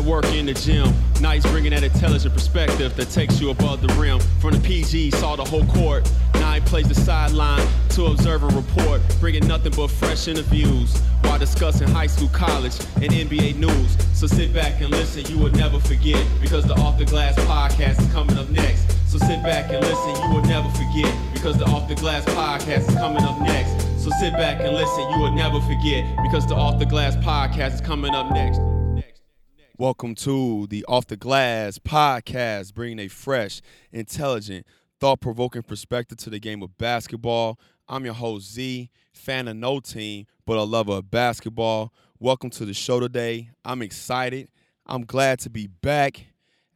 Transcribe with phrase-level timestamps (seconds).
[0.00, 0.92] That work in the gym.
[1.32, 4.18] He's bringing that intelligent perspective that takes you above the rim.
[4.40, 6.10] From the PG, saw the whole court.
[6.34, 11.38] Now he plays the sideline to observe and report, bringing nothing but fresh interviews while
[11.38, 13.96] discussing high school, college, and NBA news.
[14.14, 18.00] So sit back and listen, you will never forget because the Off the Glass podcast
[18.00, 18.86] is coming up next.
[19.10, 22.88] So sit back and listen, you will never forget because the Off the Glass podcast
[22.88, 23.72] is coming up next.
[24.02, 27.74] So sit back and listen, you will never forget because the Off the Glass podcast
[27.74, 28.60] is coming up next.
[29.80, 34.66] Welcome to the Off the Glass podcast, bringing a fresh, intelligent,
[35.00, 37.58] thought provoking perspective to the game of basketball.
[37.88, 41.94] I'm your host, Z, fan of no team, but a lover of basketball.
[42.18, 43.52] Welcome to the show today.
[43.64, 44.50] I'm excited.
[44.84, 46.26] I'm glad to be back.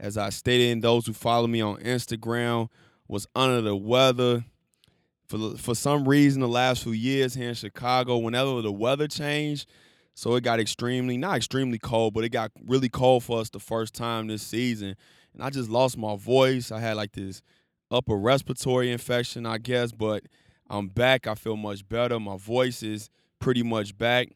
[0.00, 2.70] As I stated, in those who follow me on Instagram
[3.06, 4.46] was under the weather.
[5.28, 9.68] For, for some reason, the last few years here in Chicago, whenever the weather changed,
[10.14, 13.58] so it got extremely, not extremely cold, but it got really cold for us the
[13.58, 14.94] first time this season.
[15.32, 16.70] And I just lost my voice.
[16.70, 17.42] I had like this
[17.90, 20.22] upper respiratory infection, I guess, but
[20.70, 21.26] I'm back.
[21.26, 22.18] I feel much better.
[22.20, 24.28] My voice is pretty much back.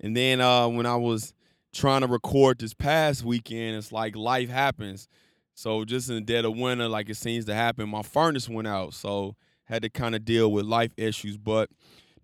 [0.00, 1.34] And then uh, when I was
[1.72, 5.06] trying to record this past weekend, it's like life happens.
[5.54, 8.68] So just in the dead of winter, like it seems to happen, my furnace went
[8.68, 8.94] out.
[8.94, 11.36] So had to kind of deal with life issues.
[11.36, 11.70] But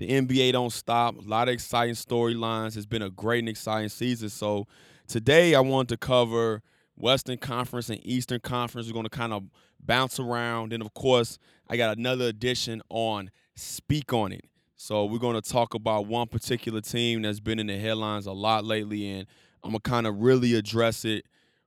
[0.03, 1.17] the NBA don't stop.
[1.17, 2.77] A lot of exciting storylines.
[2.77, 4.29] It's been a great and exciting season.
[4.29, 4.67] So
[5.07, 6.63] today I want to cover
[6.97, 8.89] Western Conference and Eastern Conference.
[8.89, 9.45] We're going to kind of
[9.81, 10.73] bounce around.
[10.73, 14.45] And of course, I got another edition on Speak on It.
[14.77, 18.33] So we're going to talk about one particular team that's been in the headlines a
[18.33, 19.29] lot lately, and
[19.63, 21.25] I'm gonna kind of really address it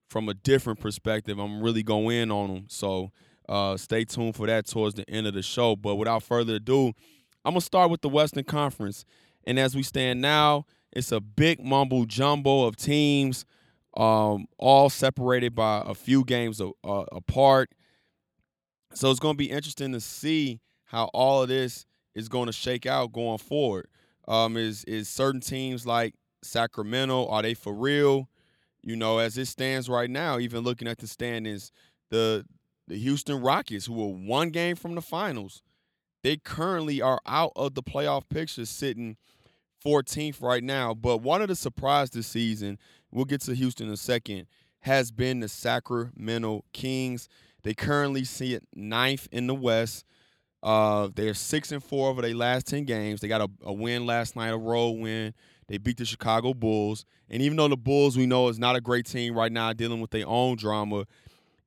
[0.09, 1.39] from a different perspective.
[1.39, 2.65] I'm really going in on them.
[2.67, 3.11] So
[3.47, 5.75] uh, stay tuned for that towards the end of the show.
[5.77, 6.93] But without further ado,
[7.45, 9.05] I'm gonna start with the Western Conference,
[9.45, 13.45] and as we stand now, it's a big mumble jumbo of teams,
[13.95, 17.69] um, all separated by a few games uh, apart.
[18.93, 21.85] So it's gonna be interesting to see how all of this
[22.15, 23.87] is going to shake out going forward.
[24.27, 28.27] Um, is is certain teams like Sacramento are they for real?
[28.81, 31.71] You know, as it stands right now, even looking at the standings,
[32.09, 32.45] the
[32.87, 35.61] the Houston Rockets, who are one game from the finals,
[36.25, 39.15] they currently are out of the playoff picture, sitting
[39.85, 40.91] 14th right now.
[40.95, 42.79] But one of the surprises this season,
[43.11, 44.47] we'll get to Houston in a second,
[44.79, 47.29] has been the Sacramento Kings.
[47.61, 50.03] They currently sit ninth in the West.
[50.63, 53.21] Uh, they're six and four over their last ten games.
[53.21, 55.31] They got a, a, win last night, a road win.
[55.67, 57.05] They beat the Chicago Bulls.
[57.29, 60.01] And even though the Bulls we know is not a great team right now, dealing
[60.01, 61.05] with their own drama,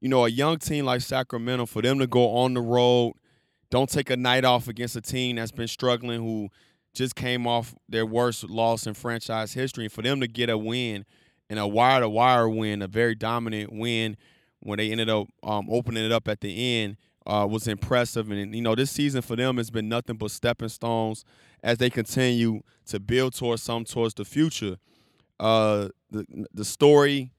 [0.00, 3.12] you know, a young team like Sacramento, for them to go on the road,
[3.70, 6.48] don't take a night off against a team that's been struggling, who
[6.94, 10.58] just came off their worst loss in franchise history, and for them to get a
[10.58, 11.04] win
[11.50, 14.16] and a wire to wire win, a very dominant win
[14.60, 16.96] when they ended up um, opening it up at the end
[17.26, 18.30] uh, was impressive.
[18.30, 21.24] And, you know, this season for them has been nothing but stepping stones
[21.62, 24.78] as they continue to build towards some towards the future.
[25.38, 27.30] Uh, the the story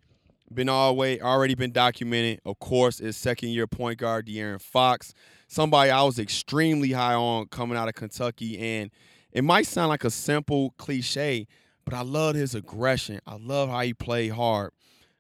[0.53, 2.39] been always already been documented.
[2.45, 5.13] Of course, is second year point guard De'Aaron Fox,
[5.50, 8.90] somebody I was extremely high on coming out of Kentucky, and
[9.34, 11.48] it might sound like a simple cliche,
[11.84, 13.20] but I love his aggression.
[13.28, 14.72] I love how he played hard.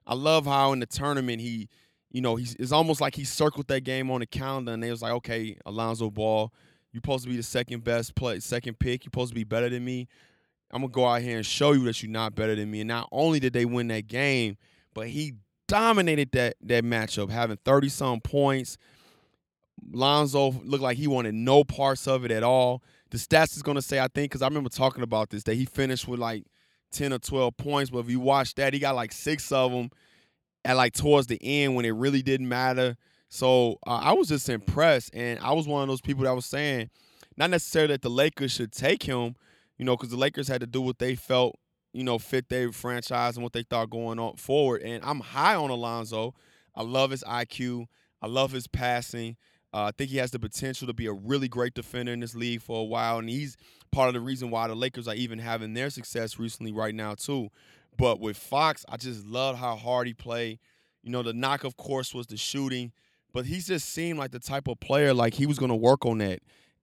[0.07, 1.67] I love how in the tournament he
[2.11, 4.89] you know, he's it's almost like he circled that game on the calendar and they
[4.89, 6.51] was like, okay, Alonzo Ball,
[6.91, 9.03] you're supposed to be the second best play, second pick.
[9.03, 10.07] You're supposed to be better than me.
[10.71, 12.81] I'm gonna go out here and show you that you're not better than me.
[12.81, 14.57] And not only did they win that game,
[14.93, 15.33] but he
[15.67, 18.77] dominated that that matchup, having 30 some points.
[19.91, 22.83] Lonzo looked like he wanted no parts of it at all.
[23.11, 25.65] The stats is gonna say, I think, because I remember talking about this, that he
[25.65, 26.45] finished with like
[26.91, 27.91] 10 or 12 points.
[27.91, 29.89] But if you watch that, he got like six of them
[30.65, 32.97] at like towards the end when it really didn't matter.
[33.29, 36.45] So uh, I was just impressed, and I was one of those people that was
[36.45, 36.89] saying,
[37.37, 39.35] not necessarily that the Lakers should take him,
[39.77, 41.55] you know, because the Lakers had to do what they felt,
[41.93, 44.81] you know, fit their franchise and what they thought going on forward.
[44.81, 46.33] And I'm high on Alonzo.
[46.75, 47.85] I love his IQ.
[48.21, 49.37] I love his passing.
[49.73, 52.35] Uh, I think he has the potential to be a really great defender in this
[52.35, 53.55] league for a while, and he's
[53.91, 57.13] part of the reason why the Lakers are even having their success recently right now
[57.13, 57.49] too.
[57.97, 60.59] But with Fox, I just love how hard he played.
[61.03, 62.91] You know, the knock, of course, was the shooting,
[63.33, 66.05] but he just seemed like the type of player like he was going to work
[66.05, 66.39] on that.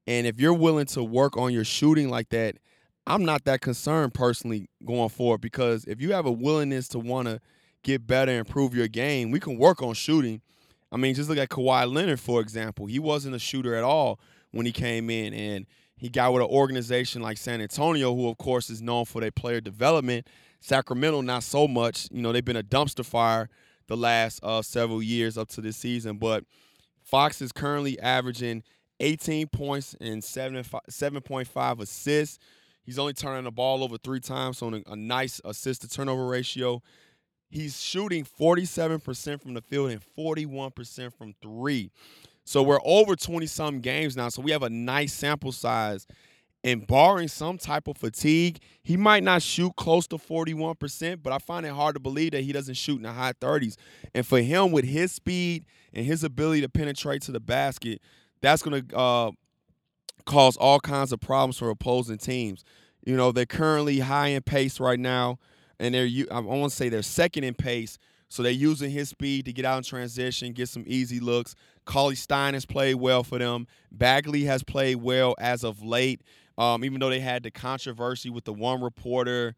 [0.07, 2.57] And if you're willing to work on your shooting like that,
[3.07, 7.29] I'm not that concerned personally going forward because if you have a willingness to want
[7.29, 7.41] to
[7.87, 10.43] get better, and improve your game, we can work on shooting.
[10.93, 12.87] I mean, just look at Kawhi Leonard, for example.
[12.87, 14.21] He wasn't a shooter at all
[14.53, 15.67] when he came in, and
[15.97, 19.31] he got with an organization like San Antonio, who, of course, is known for their
[19.31, 20.27] player development.
[20.61, 22.09] Sacramento, not so much.
[22.11, 23.49] You know, they've been a dumpster fire
[23.89, 26.19] the last uh, several years up to this season.
[26.19, 26.45] But
[27.03, 28.63] Fox is currently averaging
[29.01, 32.39] 18 points and 7.5 assists.
[32.83, 36.27] He's only turning the ball over three times, so a, a nice assist to turnover
[36.27, 36.83] ratio.
[37.49, 41.91] He's shooting 47% from the field and 41% from three.
[42.45, 44.29] So we're over 20 some games now.
[44.29, 46.07] So we have a nice sample size.
[46.65, 51.39] And barring some type of fatigue, he might not shoot close to 41%, but I
[51.39, 53.77] find it hard to believe that he doesn't shoot in the high 30s.
[54.15, 58.01] And for him, with his speed and his ability to penetrate to the basket,
[58.41, 59.31] that's going to uh,
[60.25, 62.65] cause all kinds of problems for opposing teams.
[63.05, 65.39] You know, they're currently high in pace right now,
[65.79, 67.99] and they're I want to say they're second in pace.
[68.29, 71.55] So they're using his speed to get out in transition, get some easy looks.
[71.85, 73.69] Cauley-Stein has played well for them.
[73.93, 76.23] Bagley has played well as of late.
[76.59, 79.55] Um, even though they had the controversy with the one reporter,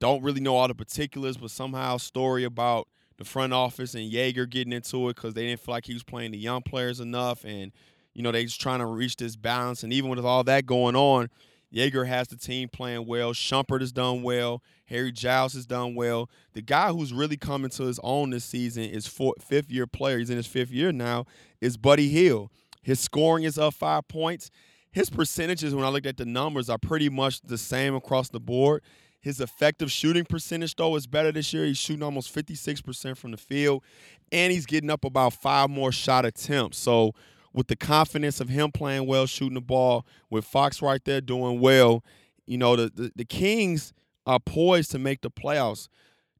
[0.00, 4.48] don't really know all the particulars, but somehow story about the front office and Joerger
[4.48, 7.44] getting into it because they didn't feel like he was playing the young players enough,
[7.44, 7.72] and
[8.14, 9.82] you know they just trying to reach this balance.
[9.82, 11.30] And even with all that going on,
[11.74, 13.32] Joerger has the team playing well.
[13.32, 14.62] Shumpert has done well.
[14.86, 16.30] Harry Giles has done well.
[16.52, 20.18] The guy who's really coming to his own this season is four, fifth year player.
[20.18, 21.26] He's in his fifth year now.
[21.60, 22.50] Is Buddy Hield.
[22.82, 24.50] His scoring is up five points.
[24.92, 28.40] His percentages, when I looked at the numbers, are pretty much the same across the
[28.40, 28.82] board.
[29.20, 31.64] His effective shooting percentage, though, is better this year.
[31.64, 33.82] He's shooting almost 56% from the field,
[34.30, 36.78] and he's getting up about five more shot attempts.
[36.78, 37.12] So,
[37.56, 41.58] with the confidence of him playing well, shooting the ball, with Fox right there doing
[41.58, 42.04] well,
[42.46, 43.92] you know, the, the, the Kings
[44.24, 45.88] are poised to make the playoffs.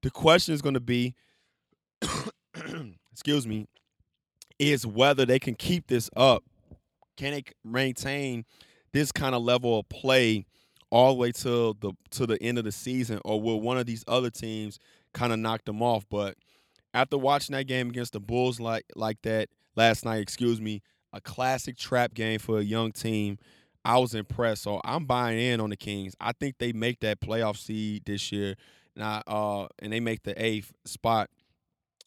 [0.03, 1.17] The question is going to be,
[3.13, 3.67] excuse me,
[4.61, 6.45] is whether they can keep this up
[7.17, 8.45] can they maintain
[8.93, 10.47] this kind of level of play
[10.91, 13.87] all the way to the to the end of the season, or will one of
[13.87, 14.79] these other teams
[15.13, 16.07] kind of knock them off?
[16.09, 16.37] But
[16.95, 21.21] after watching that game against the Bulls like like that last night, excuse me, a
[21.21, 23.39] classic trap game for a young team.
[23.85, 24.63] I was impressed.
[24.63, 26.15] So I'm buying in on the Kings.
[26.21, 28.57] I think they make that playoff seed this year.
[28.97, 31.31] Now, uh, and they make the eighth spot.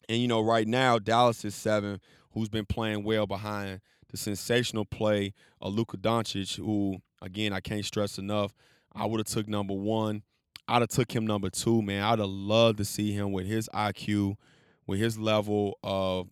[0.08, 2.00] And you know, right now Dallas is seven,
[2.32, 3.80] who's been playing well behind
[4.10, 8.52] the sensational play of Luka Doncic, who again I can't stress enough.
[8.92, 10.22] I would have took number one.
[10.66, 12.02] I'd have took him number two, man.
[12.02, 14.36] I'd have loved to see him with his IQ,
[14.86, 16.28] with his level of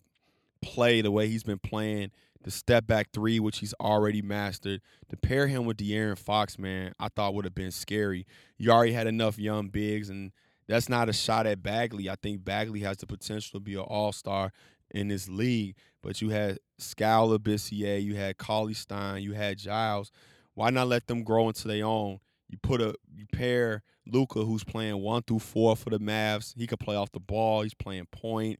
[0.61, 2.11] play, the way he's been playing,
[2.43, 4.81] the step back three, which he's already mastered.
[5.09, 8.25] To pair him with De'Aaron Fox, man, I thought would have been scary.
[8.57, 10.31] You already had enough young bigs, and
[10.67, 12.09] that's not a shot at Bagley.
[12.09, 14.51] I think Bagley has the potential to be an all star
[14.91, 15.75] in this league.
[16.01, 20.11] But you had Skal Labissiere, you had Cauley-Stein, you had Giles.
[20.53, 22.19] Why not let them grow into their own?
[22.49, 26.53] You put a you pair Luka, who's playing one through four for the Mavs.
[26.57, 27.61] He could play off the ball.
[27.61, 28.59] He's playing point.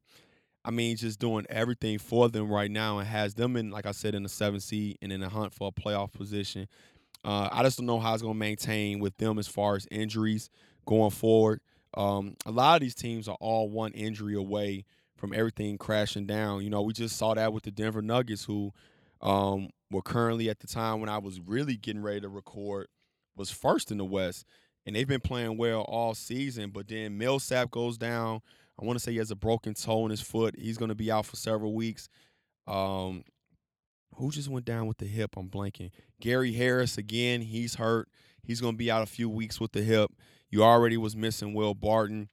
[0.64, 3.92] I mean, just doing everything for them right now and has them in, like I
[3.92, 6.68] said, in the seventh seed and in the hunt for a playoff position.
[7.24, 9.86] Uh, I just don't know how it's going to maintain with them as far as
[9.90, 10.50] injuries
[10.86, 11.60] going forward.
[11.94, 14.84] Um, a lot of these teams are all one injury away
[15.16, 16.62] from everything crashing down.
[16.62, 18.72] You know, we just saw that with the Denver Nuggets, who
[19.20, 22.88] um, were currently at the time when I was really getting ready to record,
[23.36, 24.46] was first in the West,
[24.86, 26.70] and they've been playing well all season.
[26.70, 28.40] But then Millsap goes down.
[28.80, 30.54] I want to say he has a broken toe in his foot.
[30.58, 32.08] He's going to be out for several weeks.
[32.66, 33.24] Um,
[34.14, 35.36] who just went down with the hip?
[35.36, 35.90] I'm blanking.
[36.20, 37.42] Gary Harris again.
[37.42, 38.08] He's hurt.
[38.42, 40.10] He's going to be out a few weeks with the hip.
[40.50, 42.28] You already was missing Will Barton.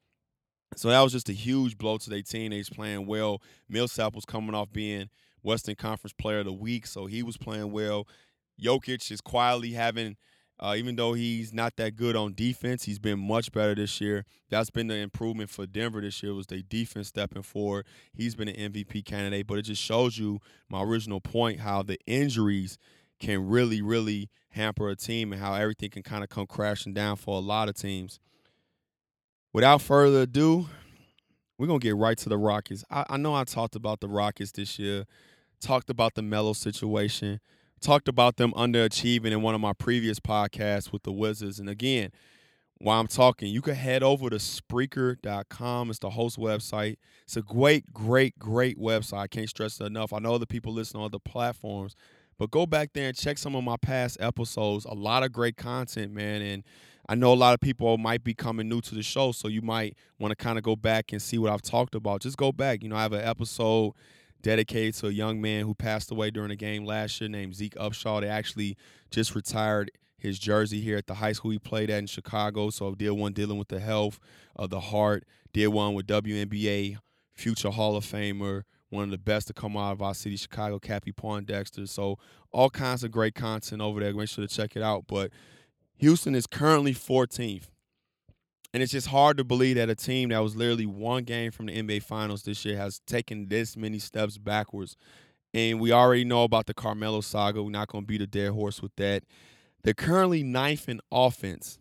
[0.75, 3.42] So that was just a huge blow to their was playing well.
[3.70, 5.10] Millsap was coming off being
[5.42, 8.08] Western Conference Player of the Week, so he was playing well.
[8.62, 10.18] Jokic is quietly having,
[10.60, 14.26] uh, even though he's not that good on defense, he's been much better this year.
[14.50, 17.86] That's been the improvement for Denver this year was their defense stepping forward.
[18.14, 22.00] He's been an MVP candidate, but it just shows you my original point how the
[22.08, 22.78] injuries
[23.20, 27.16] can really, really hamper a team and how everything can kind of come crashing down
[27.16, 28.20] for a lot of teams
[29.58, 30.68] without further ado,
[31.58, 32.84] we're gonna get right to the Rockets.
[32.92, 35.06] I, I, know I talked about the Rockets this year
[35.60, 37.40] talked about the Melo situation,
[37.81, 41.60] talked about them underachieving in one of my previous podcasts with the Wizards.
[41.60, 42.12] And again,
[42.79, 45.89] while I'm talking, you can head over to Spreaker.com.
[45.89, 46.98] It's the host website.
[47.24, 49.19] It's a great, great, great website.
[49.19, 50.13] I can't stress it enough.
[50.13, 51.96] I know other people listen on other platforms,
[52.38, 54.86] but go back there and check some of my past episodes.
[54.86, 56.41] A lot of great content, man.
[56.41, 56.63] And
[57.10, 59.62] I know a lot of people might be coming new to the show, so you
[59.62, 62.22] might want to kind of go back and see what I've talked about.
[62.22, 62.84] Just go back.
[62.84, 63.93] You know, I have an episode
[64.41, 67.75] dedicated to a young man who passed away during a game last year named Zeke
[67.75, 68.22] Upshaw.
[68.22, 68.77] They actually
[69.12, 72.70] just retired his jersey here at the high school he played at in Chicago.
[72.70, 74.20] So did one dealing with the health
[74.56, 75.25] of the heart.
[75.53, 76.98] Did one with WNBA
[77.34, 80.79] future Hall of Famer, one of the best to come out of our city, Chicago,
[80.79, 81.88] Cappie Pondexter.
[81.88, 82.17] So
[82.51, 84.13] all kinds of great content over there.
[84.13, 85.06] Make sure to check it out.
[85.08, 85.32] But
[85.98, 87.67] Houston is currently 14th.
[88.74, 91.67] And it's just hard to believe that a team that was literally one game from
[91.67, 94.95] the NBA Finals this year has taken this many steps backwards.
[95.53, 97.63] And we already know about the Carmelo saga.
[97.63, 99.24] We're not going to beat a dead horse with that.
[99.83, 101.79] They're currently ninth in offense.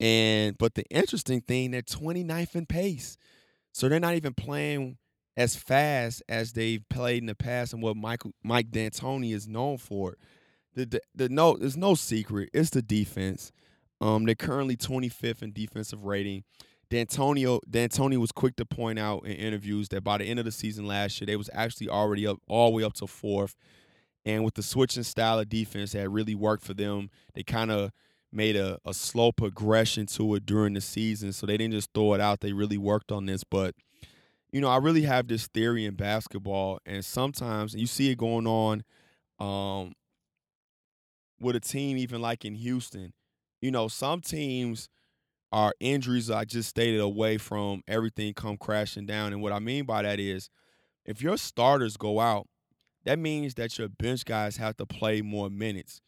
[0.00, 3.16] And but the interesting thing, they're 29th in pace.
[3.72, 4.98] So they're not even playing
[5.36, 9.78] as fast as they've played in the past and what Michael Mike D'Antoni is known
[9.78, 10.16] for.
[10.74, 12.50] The, the, the no there's no secret.
[12.52, 13.52] It's the defense.
[14.00, 16.44] Um, they're currently 25th in defensive rating.
[16.90, 20.52] D'Antonio D'Antoni was quick to point out in interviews that by the end of the
[20.52, 23.54] season last year, they was actually already up all the way up to fourth.
[24.24, 27.92] And with the switching style of defense that really worked for them, they kind of
[28.32, 31.32] made a, a slow progression to it during the season.
[31.32, 33.44] So they didn't just throw it out, they really worked on this.
[33.44, 33.74] But,
[34.50, 38.46] you know, I really have this theory in basketball, and sometimes you see it going
[38.46, 38.82] on
[39.38, 39.94] um,
[41.40, 43.12] with a team, even like in Houston.
[43.60, 44.88] You know, some teams
[45.50, 49.32] are injuries I just stated away from everything come crashing down.
[49.32, 50.50] And what I mean by that is
[51.04, 52.46] if your starters go out,
[53.04, 56.02] that means that your bench guys have to play more minutes.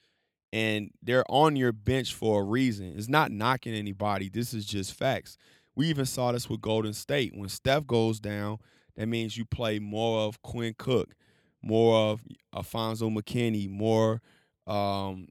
[0.52, 2.92] And they're on your bench for a reason.
[2.96, 4.28] It's not knocking anybody.
[4.28, 5.38] This is just facts.
[5.76, 7.32] We even saw this with Golden State.
[7.34, 8.58] When Steph goes down,
[8.96, 11.14] that means you play more of Quinn Cook,
[11.62, 12.20] more of
[12.54, 14.20] Alfonzo McKinnie, more
[14.66, 15.28] um,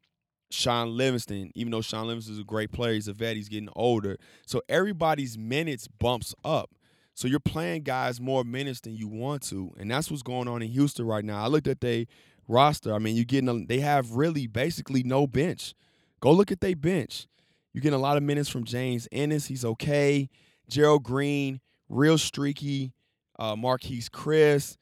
[0.50, 1.52] Shaun Livingston.
[1.56, 4.18] Even though Shaun Livingston is a great player, he's a vet, he's getting older.
[4.46, 6.72] So everybody's minutes bumps up.
[7.14, 10.62] So you're playing guys more minutes than you want to, and that's what's going on
[10.62, 11.44] in Houston right now.
[11.44, 12.06] I looked at their
[12.48, 12.94] roster.
[12.94, 15.74] I mean, you're getting a, they have really basically no bench.
[16.22, 17.28] Go look at their bench.
[17.74, 19.48] You're getting a lot of minutes from James Ennis.
[19.48, 20.30] He's okay.
[20.70, 22.94] Gerald Green, real streaky.
[23.38, 24.76] Uh, Marquese Chriss,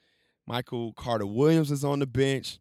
[0.47, 2.59] Michael Carter Williams is on the bench.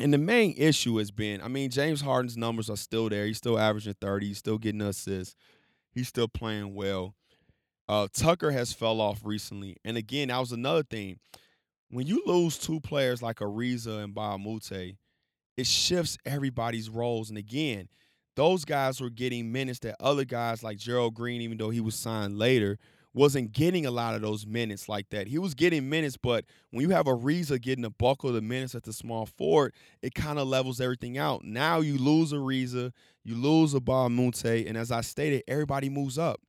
[0.00, 3.26] And the main issue has been, I mean, James Harden's numbers are still there.
[3.26, 4.28] He's still averaging 30.
[4.28, 5.34] He's still getting assists.
[5.92, 7.14] He's still playing well.
[7.88, 11.18] Uh, Tucker has fell off recently, and again, that was another thing.
[11.90, 14.94] When you lose two players like Ariza and a
[15.56, 17.30] it shifts everybody's roles.
[17.30, 17.88] And again,
[18.36, 21.96] those guys were getting minutes that other guys like Gerald Green, even though he was
[21.96, 22.78] signed later,
[23.18, 25.26] wasn't getting a lot of those minutes like that.
[25.26, 28.76] He was getting minutes, but when you have Ariza getting a bulk of the minutes
[28.76, 31.42] at the small forward, it kind of levels everything out.
[31.42, 32.92] Now you lose Ariza,
[33.24, 36.40] you lose a Mbah a and as I stated, everybody moves up.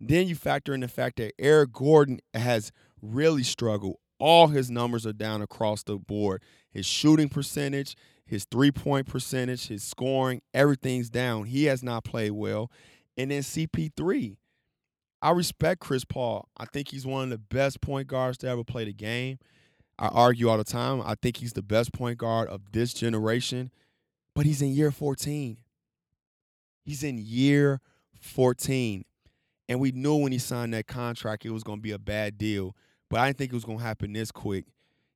[0.00, 3.96] Then you factor in the fact that Eric Gordon has really struggled.
[4.18, 6.42] All his numbers are down across the board.
[6.70, 11.44] His shooting percentage, his three point percentage, his scoring, everything's down.
[11.44, 12.70] He has not played well.
[13.18, 14.36] And then CP3.
[15.22, 16.48] I respect Chris Paul.
[16.56, 19.38] I think he's one of the best point guards to ever play the game.
[19.98, 21.02] I argue all the time.
[21.02, 23.70] I think he's the best point guard of this generation,
[24.34, 25.56] but he's in year 14.
[26.84, 27.80] He's in year
[28.20, 29.04] 14.
[29.68, 32.36] And we knew when he signed that contract it was going to be a bad
[32.36, 32.76] deal,
[33.08, 34.66] but I didn't think it was going to happen this quick.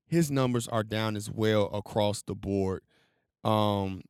[0.06, 2.82] His numbers are down as well across the board.
[3.44, 4.02] Um,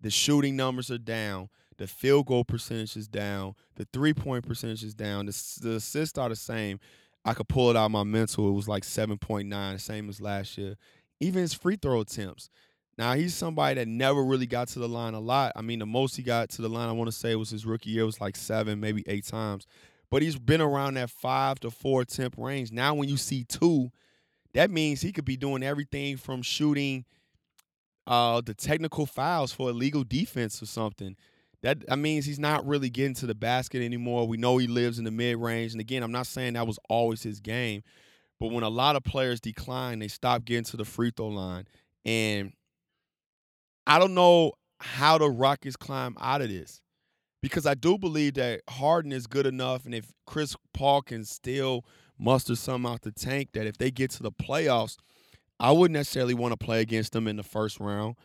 [0.00, 1.50] the shooting numbers are down.
[1.78, 3.54] The field goal percentage is down.
[3.74, 5.26] The three point percentage is down.
[5.26, 6.80] The, the assists are the same.
[7.24, 8.48] I could pull it out my mental.
[8.48, 10.76] It was like 7.9, same as last year.
[11.20, 12.50] Even his free throw attempts.
[12.96, 15.52] Now he's somebody that never really got to the line a lot.
[15.54, 17.66] I mean, the most he got to the line, I want to say, was his
[17.66, 19.66] rookie year, it was like seven, maybe eight times.
[20.10, 22.72] But he's been around that five to four attempt range.
[22.72, 23.90] Now, when you see two,
[24.54, 27.04] that means he could be doing everything from shooting
[28.06, 31.16] uh, the technical fouls for illegal defense or something.
[31.62, 34.26] That, that means he's not really getting to the basket anymore.
[34.28, 35.72] We know he lives in the mid range.
[35.72, 37.82] And again, I'm not saying that was always his game,
[38.38, 41.66] but when a lot of players decline, they stop getting to the free throw line.
[42.04, 42.52] And
[43.86, 46.80] I don't know how the Rockets climb out of this
[47.42, 51.84] because I do believe that Harden is good enough, and if Chris Paul can still
[52.18, 54.96] muster some out the tank, that if they get to the playoffs,
[55.60, 58.16] I wouldn't necessarily want to play against them in the first round.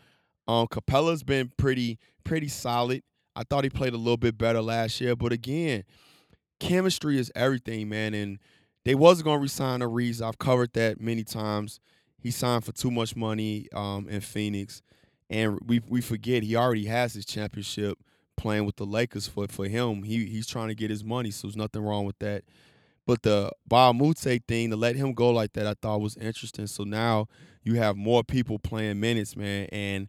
[0.48, 3.04] Um, Capela's been pretty pretty solid.
[3.36, 5.84] I thought he played a little bit better last year, but again,
[6.60, 8.14] chemistry is everything, man.
[8.14, 8.40] And
[8.86, 10.28] they wasn't gonna resign Ariza.
[10.28, 11.80] I've covered that many times.
[12.18, 14.82] He signed for too much money um, in Phoenix,
[15.30, 17.98] and we we forget he already has his championship
[18.38, 19.28] playing with the Lakers.
[19.28, 22.20] For for him, he he's trying to get his money, so there's nothing wrong with
[22.20, 22.44] that.
[23.08, 26.18] But the Mbah a Moute thing to let him go like that, I thought was
[26.18, 26.68] interesting.
[26.68, 27.28] So now
[27.64, 30.08] you have more people playing minutes, man, and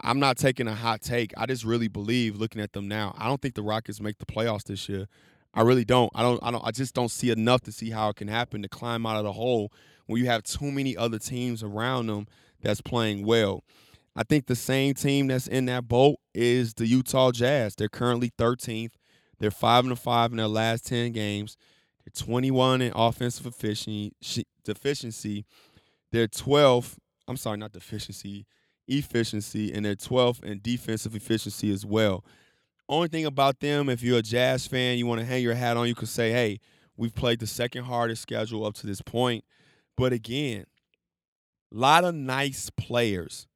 [0.00, 1.32] I'm not taking a hot take.
[1.36, 3.14] I just really believe looking at them now.
[3.18, 5.06] I don't think the Rockets make the playoffs this year.
[5.54, 6.10] I really don't.
[6.14, 6.42] I don't.
[6.42, 6.64] I don't.
[6.64, 9.24] I just don't see enough to see how it can happen to climb out of
[9.24, 9.72] the hole
[10.06, 12.26] when you have too many other teams around them
[12.60, 13.64] that's playing well.
[14.14, 17.74] I think the same team that's in that boat is the Utah Jazz.
[17.74, 18.92] They're currently 13th.
[19.38, 21.58] They're five and five in their last 10 games.
[22.04, 24.14] They're 21 in offensive efficiency.
[24.64, 25.44] Deficiency.
[26.12, 26.96] They're 12th.
[27.28, 28.46] I'm sorry, not deficiency
[28.88, 32.24] efficiency, and they're 12th in defensive efficiency as well.
[32.88, 35.76] Only thing about them, if you're a Jazz fan, you want to hang your hat
[35.76, 36.60] on, you could say, hey,
[36.96, 39.44] we've played the second hardest schedule up to this point.
[39.96, 40.66] But again,
[41.72, 43.46] a lot of nice players.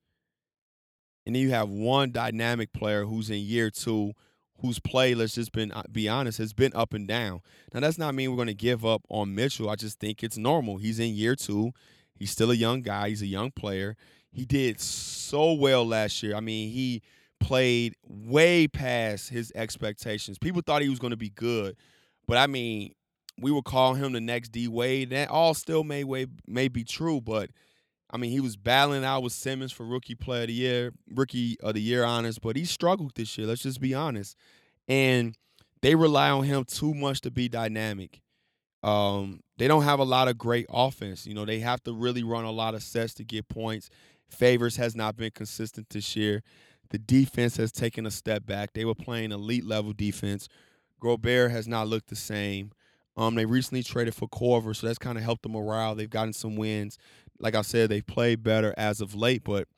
[1.26, 4.12] And then you have one dynamic player who's in year two,
[4.60, 7.40] whose play, let's just been, uh, be honest, has been up and down.
[7.72, 9.70] Now, that's not mean we're going to give up on Mitchell.
[9.70, 10.78] I just think it's normal.
[10.78, 11.72] He's in year two.
[12.14, 13.10] He's still a young guy.
[13.10, 13.96] He's a young player.
[14.32, 16.36] He did so well last year.
[16.36, 17.02] I mean, he
[17.40, 20.38] played way past his expectations.
[20.38, 21.76] People thought he was going to be good,
[22.26, 22.92] but I mean,
[23.40, 25.10] we would call him the next D Wade.
[25.10, 27.50] That all still may way may be true, but
[28.12, 31.56] I mean, he was battling out with Simmons for rookie player of the year, rookie
[31.60, 33.46] of the year honors, but he struggled this year.
[33.46, 34.36] Let's just be honest.
[34.88, 35.36] And
[35.80, 38.20] they rely on him too much to be dynamic.
[38.82, 41.26] Um, they don't have a lot of great offense.
[41.26, 43.90] You know, they have to really run a lot of sets to get points.
[44.30, 46.42] Favors has not been consistent this year.
[46.90, 48.72] The defense has taken a step back.
[48.72, 50.48] They were playing elite level defense.
[51.00, 52.72] Gobert has not looked the same.
[53.16, 55.94] Um, they recently traded for Korver, so that's kind of helped the morale.
[55.94, 56.98] They've gotten some wins.
[57.38, 59.68] Like I said, they've played better as of late, but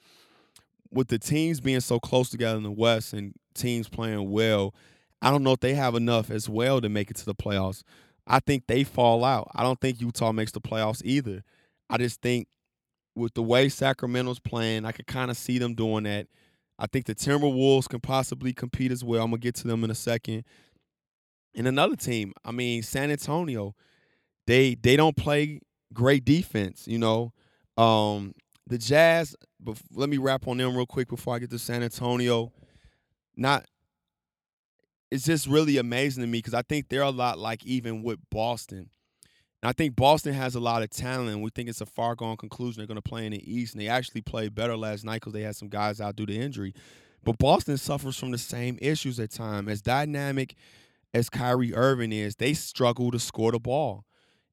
[0.91, 4.75] with the teams being so close together in the West and teams playing well,
[5.21, 7.83] I don't know if they have enough as well to make it to the playoffs.
[8.27, 9.51] I think they fall out.
[9.55, 11.43] I don't think Utah makes the playoffs either.
[11.89, 12.49] I just think
[13.15, 16.27] with the way Sacramento's playing, I could kind of see them doing that.
[16.79, 19.23] I think the Timberwolves can possibly compete as well.
[19.23, 20.45] I'm gonna get to them in a second.
[21.55, 23.75] And another team, I mean, San Antonio,
[24.47, 25.61] they they don't play
[25.93, 26.89] great defense.
[26.89, 27.33] You know,
[27.77, 28.35] um,
[28.67, 29.37] the Jazz.
[29.95, 32.53] let me wrap on them real quick before I get to San Antonio.
[33.37, 33.65] Not,
[35.11, 38.19] it's just really amazing to me because I think they're a lot like even with
[38.31, 38.91] Boston.
[39.63, 41.41] And I think Boston has a lot of talent.
[41.41, 42.81] We think it's a far gone conclusion.
[42.81, 45.33] They're going to play in the East, and they actually played better last night because
[45.33, 46.75] they had some guys out due to injury.
[47.23, 49.69] But Boston suffers from the same issues at times.
[49.71, 50.57] As dynamic
[51.15, 54.05] as Kyrie Irving is, they struggle to score the ball.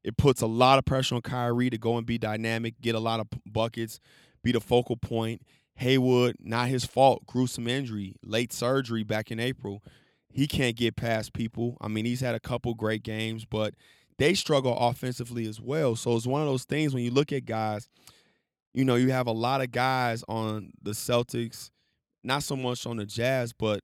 [0.04, 3.00] It puts a lot of pressure on Kyrie to go and be dynamic, get a
[3.00, 4.00] lot of buckets,
[4.44, 5.42] be the focal point.
[5.76, 9.84] Hayward, not his fault, gruesome injury, late surgery back in April.
[10.30, 11.78] He can't get past people.
[11.82, 13.74] I mean, he's had a couple great games, but–
[14.20, 15.96] they struggle offensively as well.
[15.96, 17.88] So it's one of those things when you look at guys,
[18.74, 21.72] you know, you have a lot of guys on the Celtics,
[22.24, 23.80] not so much on the Jazz, but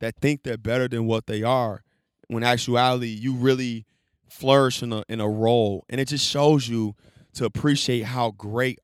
[0.00, 1.82] that think they're better than what they are.
[2.26, 3.86] When actuality, you really
[4.28, 6.96] flourish in a in a role, and it just shows you
[7.34, 8.80] to appreciate how great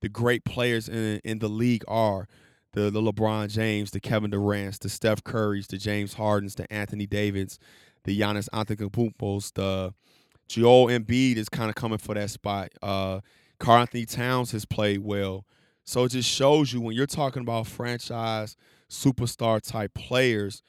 [0.00, 2.26] the great players in in the league are.
[2.72, 7.06] The the LeBron James, the Kevin Durant's, the Steph Curry's, the James Hardens, the Anthony
[7.06, 7.58] Davids,
[8.04, 9.92] the Giannis Antetokounmpos, the
[10.48, 12.70] Joel Embiid is kind of coming for that spot.
[12.82, 13.20] Uh,
[13.58, 15.44] Karl-Anthony Towns has played well.
[15.84, 18.56] So it just shows you when you're talking about franchise
[18.90, 20.62] superstar type players,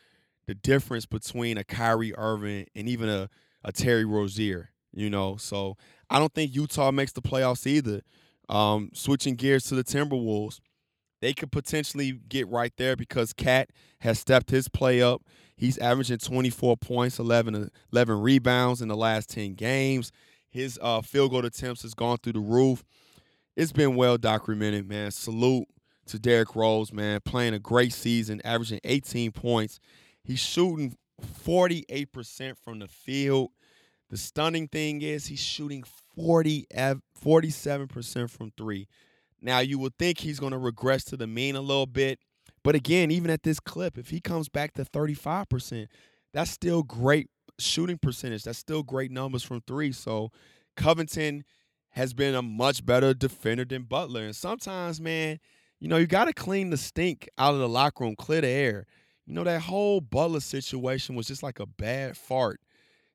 [0.45, 3.29] the difference between a Kyrie Irving and even a,
[3.63, 5.35] a Terry Rozier, you know.
[5.37, 5.75] So
[6.09, 8.01] I don't think Utah makes the playoffs either.
[8.47, 10.59] Um, switching gears to the Timberwolves,
[11.21, 13.69] they could potentially get right there because KAT
[14.01, 15.21] has stepped his play up.
[15.55, 20.11] He's averaging 24 points, 11, 11 rebounds in the last 10 games.
[20.49, 22.83] His uh, field goal attempts has gone through the roof.
[23.55, 25.11] It's been well documented, man.
[25.11, 25.67] Salute
[26.07, 29.79] to Derrick Rose, man, playing a great season, averaging 18 points.
[30.23, 30.95] He's shooting
[31.43, 33.49] 48% from the field.
[34.09, 35.83] The stunning thing is he's shooting
[36.15, 38.87] 40 47% from 3.
[39.41, 42.19] Now you would think he's going to regress to the mean a little bit,
[42.63, 45.87] but again, even at this clip, if he comes back to 35%,
[46.33, 48.43] that's still great shooting percentage.
[48.43, 49.91] That's still great numbers from three.
[49.91, 50.31] So
[50.75, 51.43] Covington
[51.91, 54.23] has been a much better defender than Butler.
[54.23, 55.39] And sometimes, man,
[55.79, 58.47] you know, you got to clean the stink out of the locker room, clear the
[58.47, 58.85] air.
[59.25, 62.59] You know, that whole Butler situation was just like a bad fart.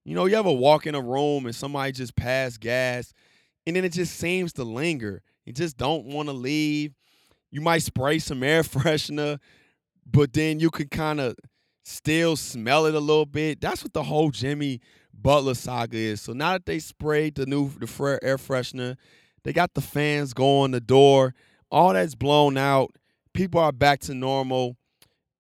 [0.05, 3.13] You know, you ever walk in a room and somebody just passed gas
[3.67, 5.23] and then it just seems to linger.
[5.45, 6.95] You just don't want to leave.
[7.51, 9.39] You might spray some air freshener,
[10.11, 11.37] but then you can kind of
[11.85, 13.61] still smell it a little bit.
[13.61, 14.81] That's what the whole Jimmy
[15.13, 16.21] Butler saga is.
[16.21, 18.97] So now that they sprayed the new the air freshener,
[19.45, 21.35] they got the fans going the door.
[21.71, 22.93] All that's blown out.
[23.33, 24.77] People are back to normal.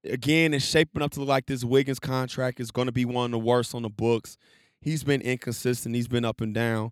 [0.04, 3.26] Again, it's shaping up to look like this Wiggins contract is going to be one
[3.26, 4.36] of the worst on the books.
[4.80, 5.94] He's been inconsistent.
[5.94, 6.90] He's been up and down.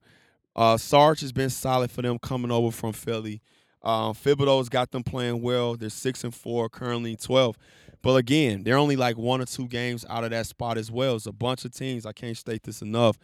[0.56, 3.40] Uh, Sarge has been solid for them coming over from Philly.
[3.82, 5.76] Uh, Thibodeau's got them playing well.
[5.76, 7.56] They're six and four, currently twelve.
[8.02, 11.16] But again, they're only like one or two games out of that spot as well.
[11.16, 12.06] It's a bunch of teams.
[12.06, 13.18] I can't state this enough.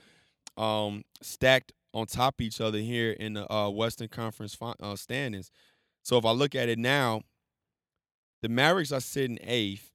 [0.56, 5.50] Um, stacked on top of each other here in the uh, Western Conference uh, standings.
[6.02, 7.22] So if I look at it now,
[8.42, 9.90] the Mavericks are sitting eighth.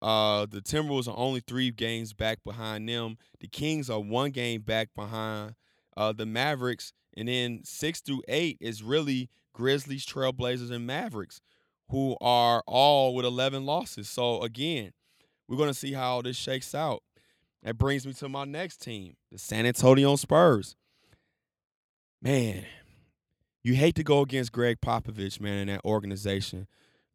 [0.00, 3.18] Uh, the Timberwolves are only three games back behind them.
[3.40, 5.54] The Kings are one game back behind
[5.96, 11.40] uh, the Mavericks, and then six through eight is really Grizzlies, Trailblazers, and Mavericks,
[11.90, 14.08] who are all with 11 losses.
[14.08, 14.92] So again,
[15.48, 17.02] we're going to see how this shakes out.
[17.62, 20.76] That brings me to my next team, the San Antonio Spurs.
[22.22, 22.64] Man,
[23.62, 26.66] you hate to go against Gregg Popovich, man, in that organization.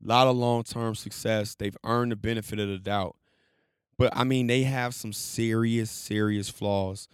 [0.03, 1.55] A lot of long term success.
[1.55, 3.15] They've earned the benefit of the doubt.
[3.97, 7.07] But I mean, they have some serious, serious flaws.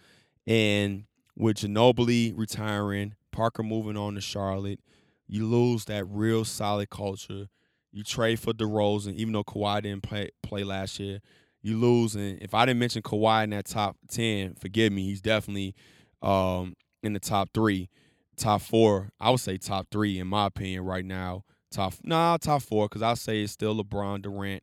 [0.46, 1.04] And
[1.36, 4.80] with Ginobili retiring, Parker moving on to Charlotte,
[5.26, 7.48] you lose that real solid culture.
[7.90, 11.20] You trade for DeRozan, even though Kawhi didn't play play last year.
[11.62, 15.04] You lose, and if I didn't mention Kawhi in that top ten, forgive me.
[15.04, 15.74] He's definitely
[16.20, 17.88] um, in the top three,
[18.36, 19.10] top four.
[19.20, 21.44] I would say top three in my opinion right now.
[21.70, 24.62] Top nah, top four because I say it's still LeBron Durant.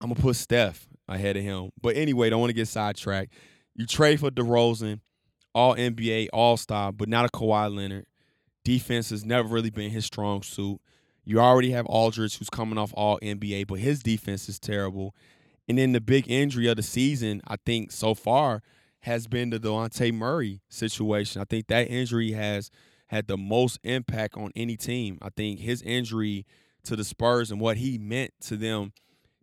[0.00, 1.70] I'm gonna put Steph ahead of him.
[1.80, 3.32] But anyway, don't want to get sidetracked.
[3.74, 5.00] You trade for DeRozan
[5.56, 8.04] all NBA, all star, but not a Kawhi Leonard.
[8.62, 10.78] Defense has never really been his strong suit.
[11.24, 15.14] You already have Aldridge, who's coming off all NBA, but his defense is terrible.
[15.66, 18.62] And then the big injury of the season, I think so far,
[19.00, 21.40] has been the Dejounte Murray situation.
[21.40, 22.70] I think that injury has
[23.06, 25.18] had the most impact on any team.
[25.22, 26.44] I think his injury
[26.84, 28.92] to the Spurs and what he meant to them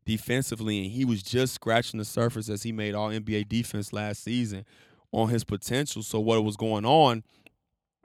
[0.05, 4.23] defensively, and he was just scratching the surface as he made all NBA defense last
[4.23, 4.63] season
[5.13, 6.03] on his potential.
[6.03, 7.23] So what was going on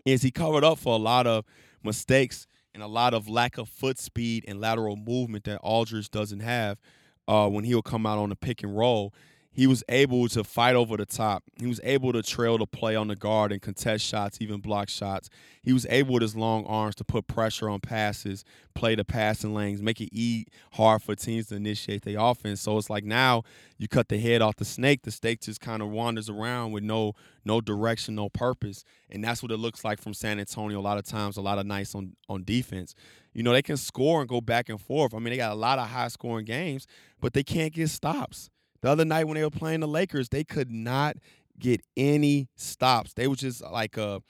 [0.04, 1.44] is he covered up for a lot of
[1.82, 6.40] mistakes and a lot of lack of foot speed and lateral movement that Aldridge doesn't
[6.40, 6.78] have
[7.26, 9.12] uh, when he'll come out on the pick and roll
[9.50, 11.42] he was able to fight over the top.
[11.58, 14.88] He was able to trail the play on the guard and contest shots, even block
[14.88, 15.30] shots.
[15.62, 19.54] He was able with his long arms to put pressure on passes, play the passing
[19.54, 22.60] lanes, make it eat hard for teams to initiate the offense.
[22.60, 23.42] So it's like now
[23.78, 25.02] you cut the head off the snake.
[25.02, 29.42] The snake just kind of wanders around with no no direction, no purpose, and that's
[29.42, 30.78] what it looks like from San Antonio.
[30.78, 32.94] A lot of times, a lot of nights on on defense.
[33.34, 35.14] You know they can score and go back and forth.
[35.14, 36.86] I mean they got a lot of high scoring games,
[37.20, 38.50] but they can't get stops.
[38.82, 41.16] The other night when they were playing the Lakers, they could not
[41.58, 43.14] get any stops.
[43.14, 44.20] They were just uh, like a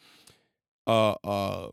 [0.86, 1.68] a a,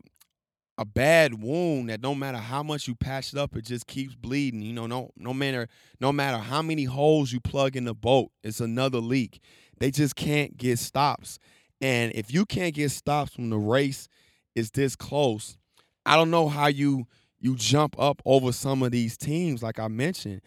[0.78, 4.14] a bad wound that no matter how much you patch it up, it just keeps
[4.14, 4.62] bleeding.
[4.62, 5.68] You know, no no matter
[6.00, 9.40] no matter how many holes you plug in the boat, it's another leak.
[9.78, 11.38] They just can't get stops.
[11.80, 14.08] And if you can't get stops when the race
[14.54, 15.58] is this close,
[16.04, 17.06] I don't know how you
[17.38, 20.42] you jump up over some of these teams like I mentioned.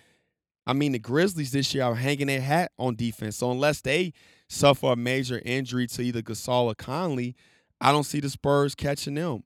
[0.68, 3.38] I mean, the Grizzlies this year are hanging their hat on defense.
[3.38, 4.14] So unless they
[4.48, 7.36] suffer a major injury to either Gasol or Conley,
[7.82, 9.44] I don't see the Spurs catching them.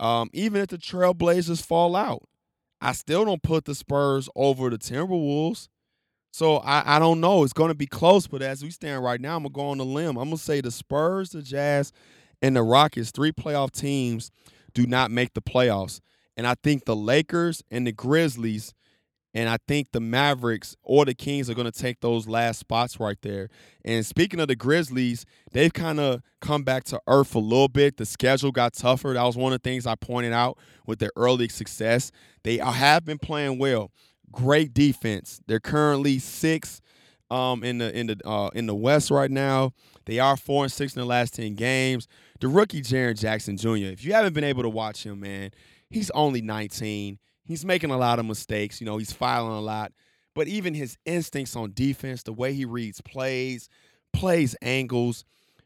[0.00, 2.22] Um, even if the Trailblazers fall out,
[2.80, 5.68] I still don't put the Spurs over the Timberwolves.
[6.32, 7.44] So I, I don't know.
[7.44, 9.68] It's going to be close, but as we stand right now, I'm going to go
[9.68, 10.16] on the limb.
[10.16, 11.92] I'm going to say the Spurs, the Jazz,
[12.42, 14.30] and the Rockets, three playoff teams,
[14.72, 16.00] do not make the playoffs.
[16.36, 18.72] And I think the Lakers and the Grizzlies–
[19.34, 23.00] and I think the Mavericks or the Kings are going to take those last spots
[23.00, 23.48] right there.
[23.84, 27.96] And speaking of the Grizzlies, they've kind of come back to earth a little bit.
[27.96, 29.12] The schedule got tougher.
[29.12, 32.12] That was one of the things I pointed out with their early success.
[32.44, 33.90] They have been playing well.
[34.30, 35.40] Great defense.
[35.46, 36.80] They're currently six
[37.30, 39.72] um, in the in the uh, in the West right now.
[40.06, 42.06] They are four and six in the last ten games.
[42.40, 43.92] The rookie Jaren Jackson Jr.
[43.92, 45.50] If you haven't been able to watch him, man,
[45.88, 48.80] he's only 19 he's making a lot of mistakes.
[48.80, 49.92] You know, he's filing a lot.
[50.34, 53.68] But even his instincts on defense, the way he reads plays,
[54.12, 55.24] plays angles,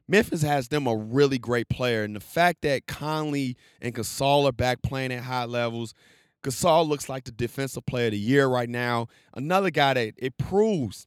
[0.08, 4.52] Memphis has them a really great player, and the fact that Conley and Gasol are
[4.52, 5.92] back playing at high levels,
[6.42, 9.08] Gasol looks like the defensive player of the year right now.
[9.34, 11.06] Another guy that it proves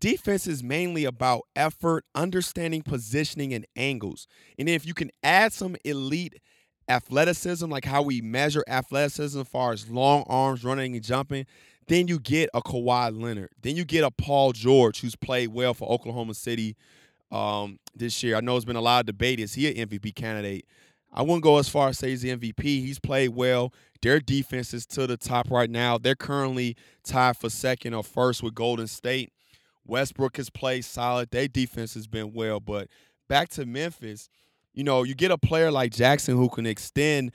[0.00, 4.26] defense is mainly about effort, understanding positioning and angles.
[4.58, 6.40] And if you can add some elite
[6.88, 11.46] athleticism, like how we measure athleticism as far as long arms, running and jumping,
[11.88, 13.50] then you get a Kawhi Leonard.
[13.60, 16.76] Then you get a Paul George who's played well for Oklahoma City
[17.30, 18.36] um, this year.
[18.36, 19.40] I know there's been a lot of debate.
[19.40, 20.66] Is he an MVP candidate?
[21.12, 22.62] I wouldn't go as far as say he's the MVP.
[22.62, 23.72] He's played well.
[24.00, 25.98] Their defense is to the top right now.
[25.98, 29.30] They're currently tied for second or first with Golden State.
[29.84, 31.30] Westbrook has played solid.
[31.30, 32.60] Their defense has been well.
[32.60, 32.88] But
[33.28, 34.30] back to Memphis,
[34.74, 37.32] you know, you get a player like Jackson who can extend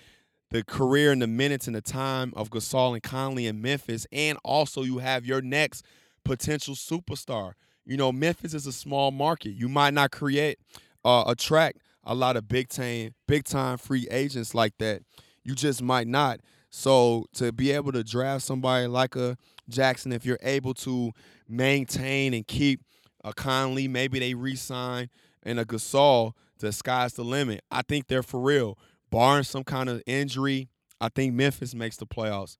[0.49, 4.37] the career and the minutes and the time of Gasol and Conley in Memphis, and
[4.43, 5.85] also you have your next
[6.23, 7.53] potential superstar.
[7.85, 9.51] You know, Memphis is a small market.
[9.51, 10.59] You might not create
[11.05, 15.01] uh, attract a lot of big time big time free agents like that.
[15.43, 16.39] You just might not.
[16.69, 19.37] So to be able to draft somebody like a
[19.69, 21.11] Jackson, if you're able to
[21.47, 22.81] maintain and keep
[23.23, 25.09] a Conley, maybe they re-sign
[25.43, 27.63] and a Gasol, the sky's the limit.
[27.71, 28.77] I think they're for real.
[29.09, 32.57] Barring some kind of injury, I think Memphis makes the playoffs.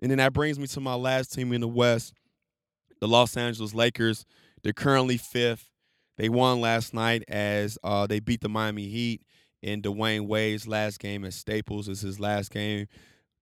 [0.00, 2.14] And then that brings me to my last team in the West,
[3.00, 4.24] the Los Angeles Lakers.
[4.62, 5.70] They're currently fifth.
[6.16, 9.22] They won last night as uh, they beat the Miami Heat
[9.62, 11.88] in Dwyane Wade's last game at Staples.
[11.88, 12.86] It's his last game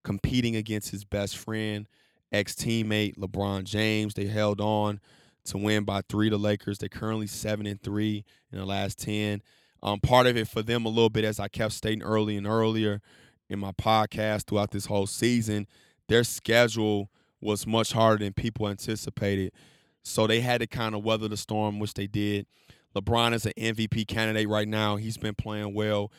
[0.03, 1.87] competing against his best friend,
[2.31, 4.13] ex teammate LeBron James.
[4.13, 4.99] They held on
[5.45, 6.29] to win by three.
[6.29, 9.41] The Lakers they're currently seven and three in the last ten.
[9.81, 12.47] Um, part of it for them a little bit, as I kept stating early and
[12.47, 13.01] earlier
[13.49, 15.67] in my podcast throughout this whole season,
[16.07, 17.09] their schedule
[17.41, 19.53] was much harder than people anticipated.
[20.03, 22.45] So they had to kind of weather the storm, which they did.
[22.95, 24.95] LeBron is an MVP candidate right now.
[24.95, 26.11] He's been playing well.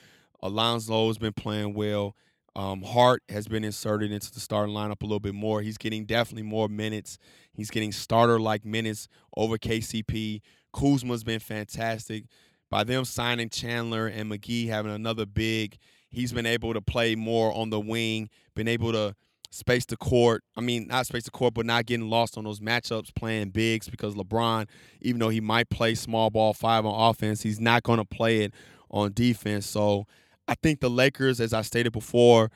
[0.43, 2.15] Alonzo has been playing well.
[2.57, 5.63] Um, Hart has been inserted into the starting lineup a little bit more.
[5.63, 7.19] He's getting definitely more minutes.
[7.53, 10.41] He's getting starter like minutes over KCP.
[10.73, 12.25] Kuzma's been fantastic.
[12.71, 15.77] By them signing Chandler and McGee having another big,
[16.09, 19.15] he's been able to play more on the wing, been able to
[19.51, 20.45] space the court.
[20.57, 23.89] I mean, not space the court, but not getting lost on those matchups playing bigs
[23.89, 24.69] because LeBron,
[25.01, 28.43] even though he might play small ball five on offense, he's not going to play
[28.43, 28.55] it
[28.91, 29.67] on defense.
[29.67, 30.07] So
[30.47, 32.51] I think the Lakers, as I stated before,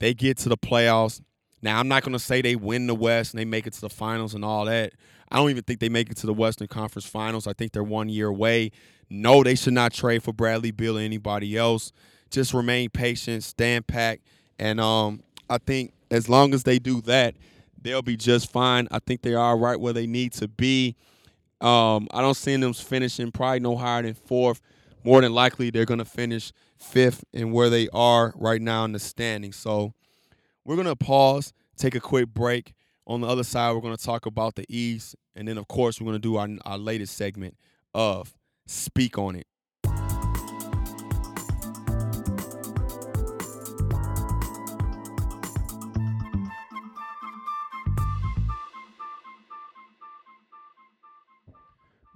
[0.00, 1.20] they get to the playoffs.
[1.60, 3.80] Now, I'm not going to say they win the West and they make it to
[3.80, 4.92] the finals and all that.
[5.30, 7.46] I don't even think they make it to the Western Conference Finals.
[7.46, 8.70] I think they're one year away.
[9.10, 11.92] No, they should not trade for Bradley Beal or anybody else.
[12.30, 14.22] Just remain patient, stand packed,
[14.58, 17.34] and um, I think as long as they do that,
[17.80, 18.88] they'll be just fine.
[18.90, 20.96] I think they are right where they need to be.
[21.60, 24.60] Um, I don't see them finishing probably no higher than fourth.
[25.04, 28.92] More than likely, they're going to finish fifth in where they are right now in
[28.92, 29.52] the standing.
[29.52, 29.94] So
[30.64, 32.74] we're going to pause, take a quick break.
[33.06, 35.16] On the other side, we're going to talk about the East.
[35.34, 37.56] And then, of course, we're going to do our, our latest segment
[37.94, 38.34] of
[38.70, 39.46] Speak on It.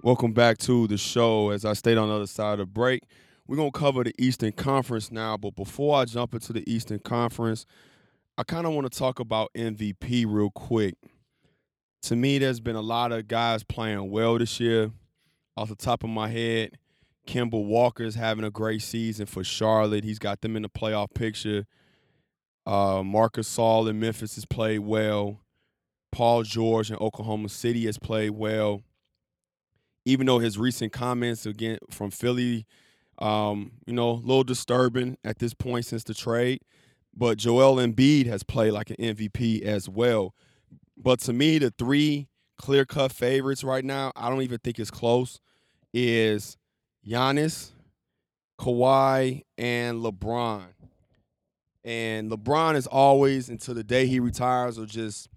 [0.03, 1.49] Welcome back to the show.
[1.49, 3.01] As I stayed on the other side of the break,
[3.47, 5.37] we're going to cover the Eastern Conference now.
[5.37, 7.65] But before I jump into the Eastern Conference,
[8.37, 10.97] I kind of want to talk about MVP real quick.
[12.03, 14.91] To me, there's been a lot of guys playing well this year.
[15.55, 16.77] Off the top of my head,
[17.27, 20.03] Kemba Walker's having a great season for Charlotte.
[20.03, 21.65] He's got them in the playoff picture.
[22.65, 25.39] Uh, Marc Gasol in Memphis has played well.
[26.11, 28.81] Paul George in Oklahoma City has played well
[30.05, 32.65] even though his recent comments again from Philly,
[33.19, 36.61] um, you know, a little disturbing at this point since the trade.
[37.15, 40.33] But Joel Embiid has played like an MVP as well.
[40.97, 44.91] But to me, the three clear cut favorites right now, I don't even think it's
[44.91, 45.39] close,
[45.93, 46.57] is
[47.07, 47.71] Giannis,
[48.59, 50.65] Kawhi, and LeBron.
[51.83, 55.27] And LeBron is always until the day he retires or just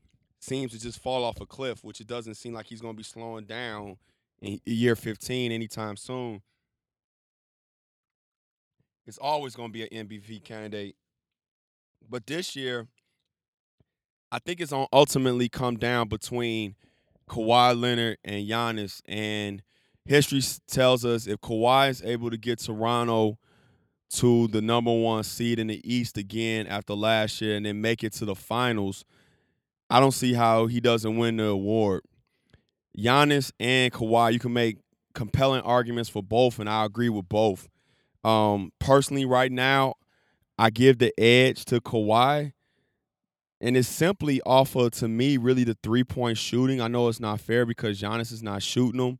[0.40, 2.96] seems to just fall off a cliff, which it doesn't seem like he's going to
[2.96, 3.96] be slowing down
[4.40, 6.42] in year 15 anytime soon,
[9.06, 10.96] it's always going to be an MVP candidate.
[12.08, 12.86] But this year,
[14.30, 16.74] I think it's on ultimately come down between
[17.28, 19.00] Kawhi Leonard and Giannis.
[19.06, 19.62] And
[20.04, 23.38] history tells us if Kawhi is able to get Toronto
[24.14, 28.04] to the number one seed in the East again after last year and then make
[28.04, 29.04] it to the finals,
[29.90, 32.02] I don't see how he doesn't win the award.
[32.96, 34.78] Giannis and Kawhi, you can make
[35.14, 37.68] compelling arguments for both, and I agree with both.
[38.24, 39.94] Um, personally, right now,
[40.58, 42.52] I give the edge to Kawhi.
[43.60, 46.80] And it's simply off of, to me, really the three point shooting.
[46.80, 49.18] I know it's not fair because Giannis is not shooting them.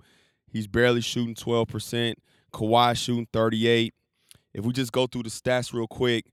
[0.51, 2.14] He's barely shooting 12%.
[2.53, 3.94] Kawhi shooting 38.
[4.55, 6.27] If we just go through the stats real quick,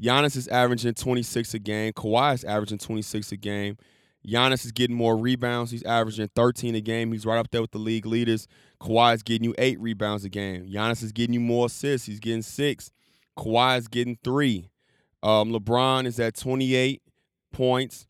[0.00, 1.92] Giannis is averaging 26 a game.
[1.92, 3.76] Kawhi is averaging 26 a game.
[4.26, 5.70] Giannis is getting more rebounds.
[5.70, 7.12] He's averaging 13 a game.
[7.12, 8.48] He's right up there with the league leaders.
[8.80, 10.66] Kawhi is getting you eight rebounds a game.
[10.66, 12.06] Giannis is getting you more assists.
[12.06, 12.90] He's getting six.
[13.38, 14.68] Kawhi is getting three.
[15.22, 17.02] Um, LeBron is at 28
[17.56, 18.06] points,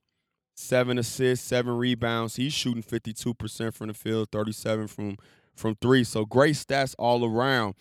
[0.55, 2.37] seven assists, seven rebounds.
[2.37, 5.17] He's shooting 52% from the field, 37 from
[5.55, 6.05] from three.
[6.05, 7.75] So great stats all around.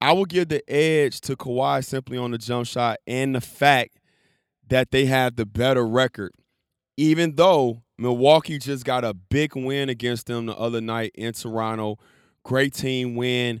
[0.00, 3.98] I will give the edge to Kawhi simply on the jump shot and the fact
[4.68, 6.32] that they have the better record.
[6.96, 11.98] Even though Milwaukee just got a big win against them the other night in Toronto.
[12.44, 13.60] Great team win.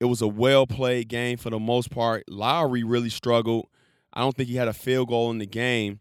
[0.00, 2.24] It was a well played game for the most part.
[2.28, 3.68] Lowry really struggled.
[4.12, 6.00] I don't think he had a field goal in the game.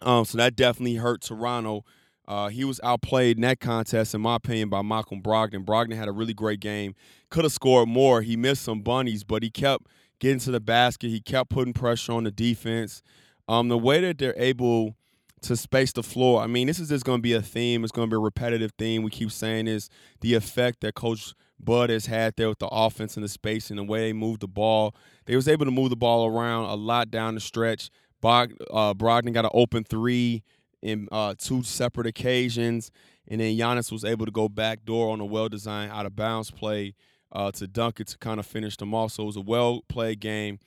[0.00, 1.84] Um, so that definitely hurt Toronto.
[2.26, 5.64] Uh, he was outplayed in that contest, in my opinion, by Malcolm Brogdon.
[5.64, 6.94] Brogdon had a really great game.
[7.30, 8.20] Could have scored more.
[8.20, 9.86] He missed some bunnies, but he kept
[10.20, 11.08] getting to the basket.
[11.08, 13.02] He kept putting pressure on the defense.
[13.48, 14.94] Um, the way that they're able
[15.40, 17.82] to space the floor, I mean, this is just going to be a theme.
[17.82, 19.02] It's going to be a repetitive theme.
[19.02, 19.88] We keep saying is
[20.20, 23.78] the effect that Coach Bud has had there with the offense and the space and
[23.78, 24.94] the way they moved the ball.
[25.24, 27.90] They was able to move the ball around a lot down the stretch.
[28.20, 30.42] Bog, uh, Brogdon got an open three
[30.82, 32.90] in uh, two separate occasions,
[33.28, 36.50] and then Giannis was able to go back door on a well-designed out of bounds
[36.50, 36.94] play
[37.32, 39.12] uh, to dunk it to kind of finish them off.
[39.12, 40.58] So it was a well-played game,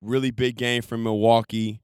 [0.00, 1.80] really big game from Milwaukee.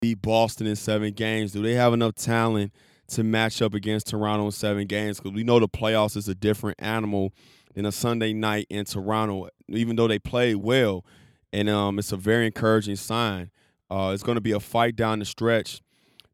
[0.00, 1.52] Beat Boston in seven games.
[1.52, 2.72] Do they have enough talent
[3.08, 5.18] to match up against Toronto in seven games?
[5.18, 7.32] Because we know the playoffs is a different animal
[7.74, 9.48] than a Sunday night in Toronto.
[9.68, 11.04] Even though they played well,
[11.52, 13.50] and um, it's a very encouraging sign.
[13.90, 15.80] Uh, it's going to be a fight down the stretch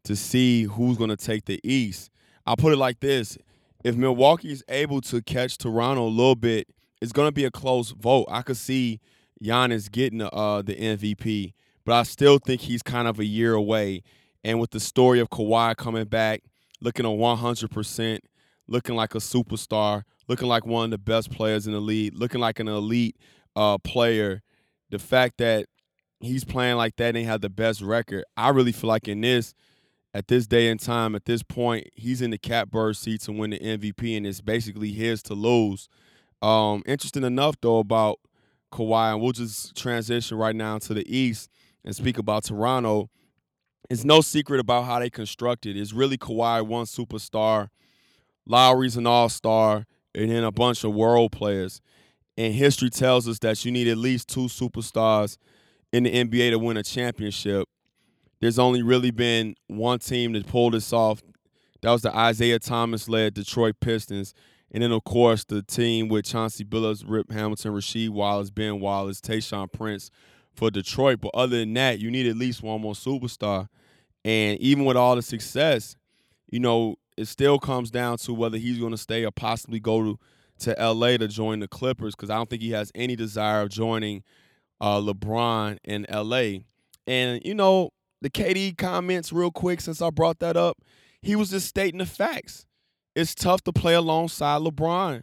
[0.04, 2.10] to see who's going to take the East.
[2.46, 3.38] I'll put it like this:
[3.84, 6.68] if Milwaukee is able to catch Toronto a little bit,
[7.00, 8.26] it's going to be a close vote.
[8.28, 9.00] I could see
[9.42, 11.52] Giannis getting uh, the MVP,
[11.84, 14.02] but I still think he's kind of a year away.
[14.42, 16.42] And with the story of Kawhi coming back,
[16.80, 18.18] looking at 100%,
[18.68, 22.42] looking like a superstar, looking like one of the best players in the league, looking
[22.42, 23.16] like an elite
[23.54, 24.42] uh, player–
[24.94, 25.66] the fact that
[26.20, 29.22] he's playing like that and he had the best record, I really feel like in
[29.22, 29.52] this,
[30.14, 33.50] at this day and time, at this point, he's in the catbird seat to win
[33.50, 35.88] the MVP, and it's basically his to lose.
[36.40, 38.20] Um, interesting enough, though, about
[38.72, 41.50] Kawhi, and we'll just transition right now to the East
[41.84, 43.10] and speak about Toronto.
[43.90, 45.76] It's no secret about how they constructed.
[45.76, 47.70] It's really Kawhi, one superstar,
[48.46, 51.80] Lowry's an all-star, and then a bunch of world players.
[52.36, 55.38] And history tells us that you need at least two superstars
[55.92, 57.68] in the NBA to win a championship.
[58.40, 61.22] There's only really been one team that pulled this off.
[61.82, 64.34] That was the Isiah Thomas led Detroit Pistons.
[64.72, 69.20] And then, of course, the team with Chauncey Billups, Rip Hamilton, Rasheed Wallace, Ben Wallace,
[69.20, 70.10] Tayshaun Prince
[70.52, 71.20] for Detroit.
[71.20, 73.68] But other than that, you need at least one more superstar.
[74.24, 75.94] And even with all the success,
[76.50, 80.02] you know, it still comes down to whether he's going to stay or possibly go
[80.02, 80.18] to
[80.60, 83.70] to LA to join the Clippers because I don't think he has any desire of
[83.70, 84.22] joining
[84.80, 86.64] uh, LeBron in LA.
[87.06, 87.90] And, you know,
[88.20, 90.78] the KD comments, real quick, since I brought that up,
[91.20, 92.66] he was just stating the facts.
[93.14, 95.22] It's tough to play alongside LeBron.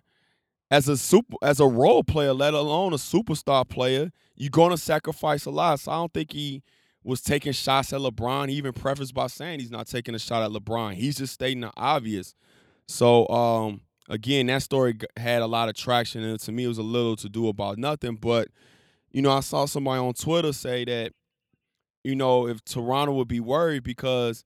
[0.69, 5.45] As a super as a role player, let alone a superstar player, you're gonna sacrifice
[5.45, 5.81] a lot.
[5.81, 6.63] So I don't think he
[7.03, 8.47] was taking shots at LeBron.
[8.47, 10.93] He even prefaced by saying he's not taking a shot at LeBron.
[10.93, 12.35] He's just stating the obvious.
[12.87, 16.77] So um, again, that story had a lot of traction, and to me, it was
[16.77, 18.15] a little to do about nothing.
[18.15, 18.49] But
[19.11, 21.11] you know, I saw somebody on Twitter say that,
[22.03, 24.43] you know, if Toronto would be worried because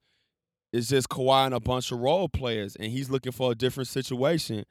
[0.72, 3.88] it's just Kawhi and a bunch of role players, and he's looking for a different
[3.88, 4.64] situation.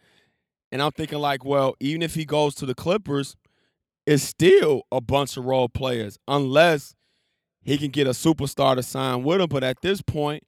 [0.71, 3.35] And I'm thinking like, well, even if he goes to the Clippers,
[4.05, 6.93] it's still a bunch of role players, unless
[7.61, 9.47] he can get a superstar to sign with him.
[9.49, 10.43] But at this point,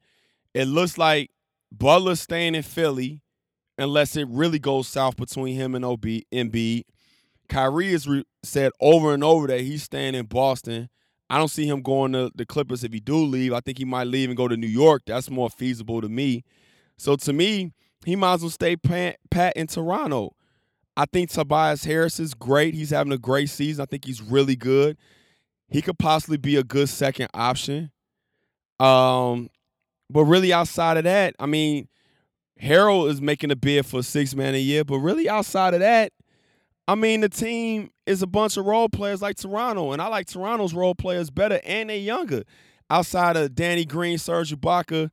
[0.53, 1.31] it looks like
[1.71, 3.21] Butler's staying in Philly
[3.77, 6.01] unless it really goes south between him and OB
[6.31, 6.83] Embiid.
[7.49, 10.89] Kyrie has re- said over and over that he's staying in Boston.
[11.29, 13.53] I don't see him going to the Clippers if he do leave.
[13.53, 15.03] I think he might leave and go to New York.
[15.05, 16.43] That's more feasible to me.
[16.97, 17.73] So to me,
[18.05, 20.35] he might as well stay pat, pat in Toronto.
[20.95, 22.73] I think Tobias Harris is great.
[22.73, 23.83] He's having a great season.
[23.83, 24.97] I think he's really good.
[25.69, 27.91] He could possibly be a good second option.
[28.79, 29.49] Um,
[30.09, 31.87] but really outside of that, I mean,
[32.61, 36.11] Harrell is making a bid for six man a year, but really outside of that,
[36.87, 40.27] I mean the team is a bunch of role players like Toronto, and I like
[40.27, 42.43] Toronto's role players better and they're younger.
[42.89, 45.09] Outside of Danny Green, Serge Ibaka,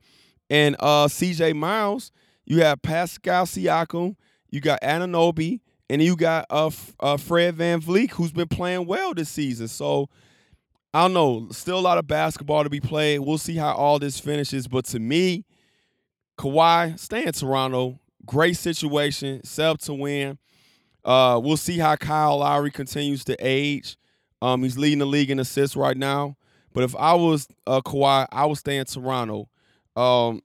[0.49, 1.55] and uh, C.J.
[1.55, 2.12] Miles,
[2.47, 4.14] you have Pascal Siakam,
[4.49, 6.70] you got Anunoby, and you got uh,
[7.01, 9.66] uh, Fred VanVleet, who's been playing well this season.
[9.68, 10.09] So
[10.92, 11.49] I don't know.
[11.51, 13.18] Still a lot of basketball to be played.
[13.18, 14.68] We'll see how all this finishes.
[14.68, 15.45] But to me,
[16.39, 18.01] Kawhi, stay in Toronto.
[18.26, 20.39] Great situation, set up to win.
[21.05, 23.97] Uh, we'll see how Kyle Lowry continues to age.
[24.41, 26.37] Um, he's leading the league in assists right now.
[26.72, 29.49] But if I was uh, Kawhi, I would stay in Toronto.
[29.97, 30.41] Um,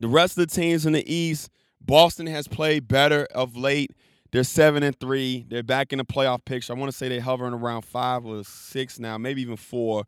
[0.00, 1.50] the rest of the teams in the East,
[1.80, 3.92] Boston has played better of late.
[4.32, 5.46] They're seven and three.
[5.48, 6.72] They're back in the playoff picture.
[6.72, 10.04] I want to say they're hovering around five or six now, maybe even four.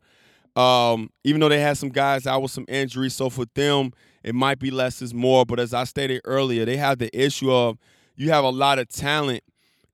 [0.55, 3.93] Um, even though they had some guys out with some injuries, so for them
[4.23, 5.45] it might be less is more.
[5.45, 7.77] But as I stated earlier, they have the issue of
[8.15, 9.43] you have a lot of talent,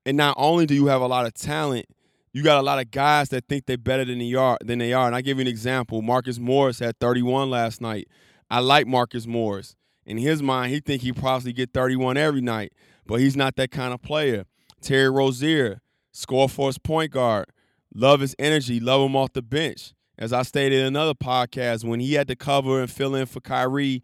[0.06, 1.86] and not only do you have a lot of talent,
[2.34, 4.58] you got a lot of guys that think they're better than they are.
[4.62, 5.08] Than they are.
[5.08, 6.02] And I give you an example.
[6.02, 8.08] Marcus Morris had 31 last night.
[8.50, 9.76] I like Marcus Morris.
[10.06, 12.72] In his mind, he think he probably get 31 every night
[13.06, 14.46] but he's not that kind of player.
[14.82, 17.46] Terry Rozier, score force point guard.
[17.94, 19.94] Love his energy, love him off the bench.
[20.18, 23.42] As I stated in another podcast, when he had to cover and fill in for
[23.42, 24.04] Kyrie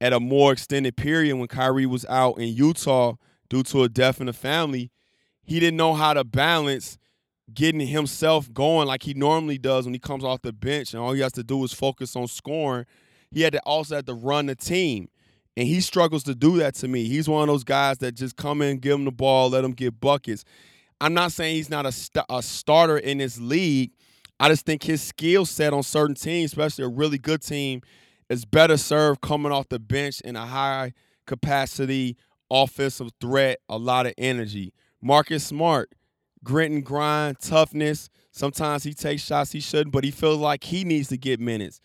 [0.00, 3.14] at a more extended period when Kyrie was out in Utah
[3.48, 4.90] due to a death in the family,
[5.44, 6.98] he didn't know how to balance
[7.52, 11.12] getting himself going like he normally does when he comes off the bench and all
[11.12, 12.86] he has to do is focus on scoring.
[13.30, 15.08] He had to also have to run the team.
[15.56, 17.04] And he struggles to do that to me.
[17.04, 19.72] He's one of those guys that just come in, give him the ball, let him
[19.72, 20.44] get buckets.
[21.00, 23.92] I'm not saying he's not a, st- a starter in this league.
[24.40, 27.82] I just think his skill set on certain teams, especially a really good team,
[28.28, 30.92] is better served coming off the bench in a high
[31.26, 32.16] capacity
[32.50, 34.72] offensive threat, a lot of energy.
[35.00, 35.92] Marcus Smart,
[36.42, 38.08] grit and grind, toughness.
[38.30, 41.80] Sometimes he takes shots he shouldn't, but he feels like he needs to get minutes.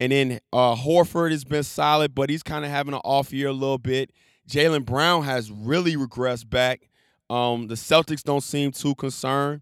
[0.00, 3.48] And then uh, Horford has been solid, but he's kind of having an off year
[3.48, 4.12] a little bit.
[4.48, 6.88] Jaylen Brown has really regressed back.
[7.28, 9.60] Um, the Celtics don't seem too concerned,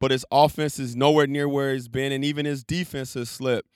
[0.00, 3.68] but his offense is nowhere near where it's been, and even his defense has slipped.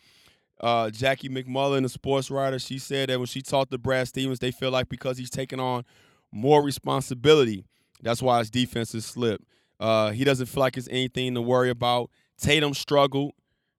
[0.61, 4.39] Uh, Jackie MacMullan, the sports writer, she said that when she talked to Brad Stevens,
[4.39, 5.85] they feel like because he's taking on
[6.31, 7.65] more responsibility,
[8.01, 9.45] that's why his defense has slipped.
[9.81, 12.11] Uh, he doesn't feel like it's anything to worry about.
[12.41, 13.33] Tatum struggled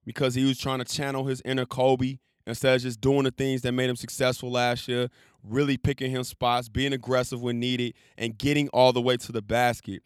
[0.05, 3.61] because he was trying to channel his inner Kobe instead of just doing the things
[3.61, 5.09] that made him successful last year,
[5.43, 9.41] really picking him spots, being aggressive when needed, and getting all the way to the
[9.41, 10.03] basket.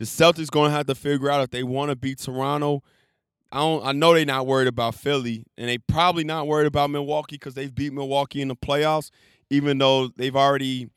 [0.00, 2.82] The Celtics going to have to figure out if they want to beat Toronto.
[3.52, 3.84] I don't.
[3.84, 7.52] I know they're not worried about Philly, and they probably not worried about Milwaukee because
[7.52, 9.10] they've beat Milwaukee in the playoffs,
[9.50, 10.88] even though they've already.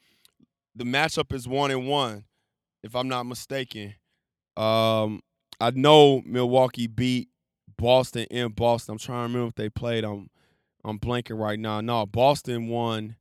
[0.73, 2.23] The matchup is one and one,
[2.81, 3.95] if I'm not mistaken.
[4.55, 5.21] Um,
[5.59, 7.27] I know Milwaukee beat
[7.77, 8.93] Boston in Boston.
[8.93, 10.05] I'm trying to remember if they played.
[10.05, 10.29] I'm
[10.85, 11.81] I'm blanking right now.
[11.81, 13.17] No, Boston won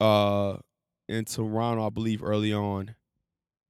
[0.00, 0.58] uh
[1.08, 2.94] in Toronto, I believe, early on.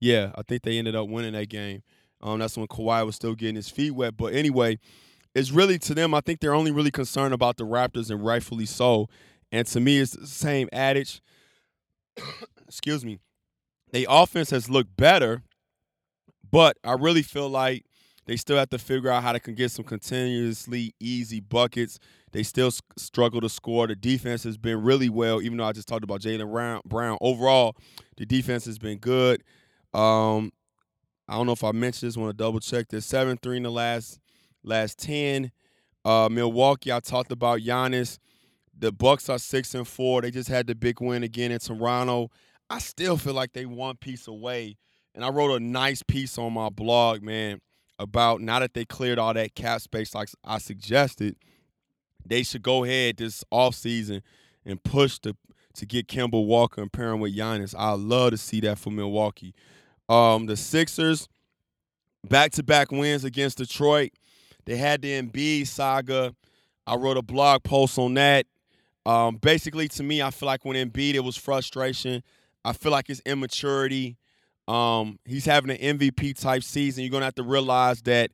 [0.04, 1.82] Yeah, I think they ended up winning that game.
[2.20, 4.18] Um, that's when Kawhi was still getting his feet wet.
[4.18, 4.78] But anyway,
[5.34, 8.66] it's really to them, I think they're only really concerned about the Raptors, and rightfully
[8.66, 9.08] so.
[9.50, 11.22] And to me, it's the same adage.
[12.68, 13.18] Excuse me.
[13.92, 15.42] The offense has looked better,
[16.50, 17.86] but I really feel like
[18.26, 21.98] they still have to figure out how to get some continuously easy buckets.
[22.32, 23.86] They still struggle to score.
[23.86, 27.16] The defense has been really well, even though I just talked about Jaylen Brown.
[27.22, 27.74] Overall,
[28.18, 29.42] the defense has been good.
[29.94, 30.52] Um,
[31.28, 32.16] I don't know if I mentioned this.
[32.16, 33.06] Want to double check this.
[33.06, 34.20] Seven three in the last
[34.62, 35.52] last ten.
[36.04, 36.92] Uh, Milwaukee.
[36.92, 38.18] I talked about Giannis.
[38.76, 40.22] The Bucks are six and four.
[40.22, 42.30] They just had the big win again in Toronto.
[42.68, 44.76] I still feel like they one piece away.
[45.14, 47.60] And I wrote a nice piece on my blog, man
[47.98, 51.36] about now that they cleared all that cap space like I suggested,
[52.24, 54.22] they should go ahead this offseason
[54.64, 55.36] and push to
[55.74, 57.74] to get Kemba Walker and pair him with Giannis.
[57.76, 59.54] I love to see that for Milwaukee.
[60.08, 61.28] Um, the Sixers,
[62.28, 64.12] back to back wins against Detroit.
[64.66, 66.34] They had the Embiid saga.
[66.86, 68.46] I wrote a blog post on that.
[69.06, 72.22] Um, basically, to me, I feel like when Embiid, it was frustration.
[72.64, 74.16] I feel like it's immaturity.
[74.66, 77.04] Um, he's having an MVP type season.
[77.04, 78.30] You're gonna have to realize that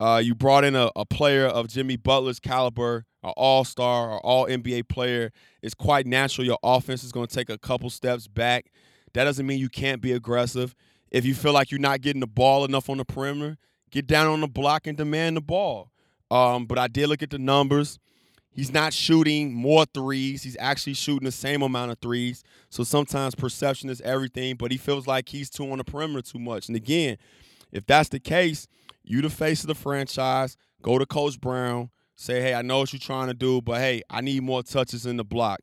[0.00, 4.18] uh, you brought in a, a, player of Jimmy Butler's caliber, an All Star or
[4.26, 5.30] All NBA player.
[5.62, 8.72] It's quite natural your offense is gonna take a couple steps back.
[9.14, 10.74] That doesn't mean you can't be aggressive.
[11.12, 13.58] If you feel like you're not getting the ball enough on the perimeter,
[13.90, 15.90] get down on the block and demand the ball.
[16.30, 17.98] Um, but I did look at the numbers.
[18.50, 20.42] He's not shooting more threes.
[20.42, 22.42] He's actually shooting the same amount of threes.
[22.70, 26.38] So sometimes perception is everything, but he feels like he's too on the perimeter too
[26.38, 26.68] much.
[26.68, 27.18] And again,
[27.70, 28.66] if that's the case,
[29.04, 32.92] you the face of the franchise, go to Coach Brown, say, hey, I know what
[32.92, 35.60] you're trying to do, but hey, I need more touches in the block.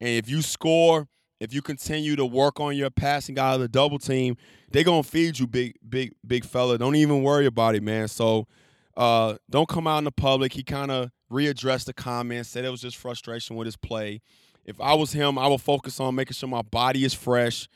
[0.00, 1.06] And if you score,
[1.40, 4.36] if you continue to work on your passing out of the double team,
[4.70, 6.78] they're gonna feed you, big, big, big fella.
[6.78, 8.08] Don't even worry about it, man.
[8.08, 8.46] So
[8.96, 10.52] uh, don't come out in the public.
[10.52, 14.20] He kind of readdressed the comments, said it was just frustration with his play.
[14.64, 17.68] If I was him, I would focus on making sure my body is fresh.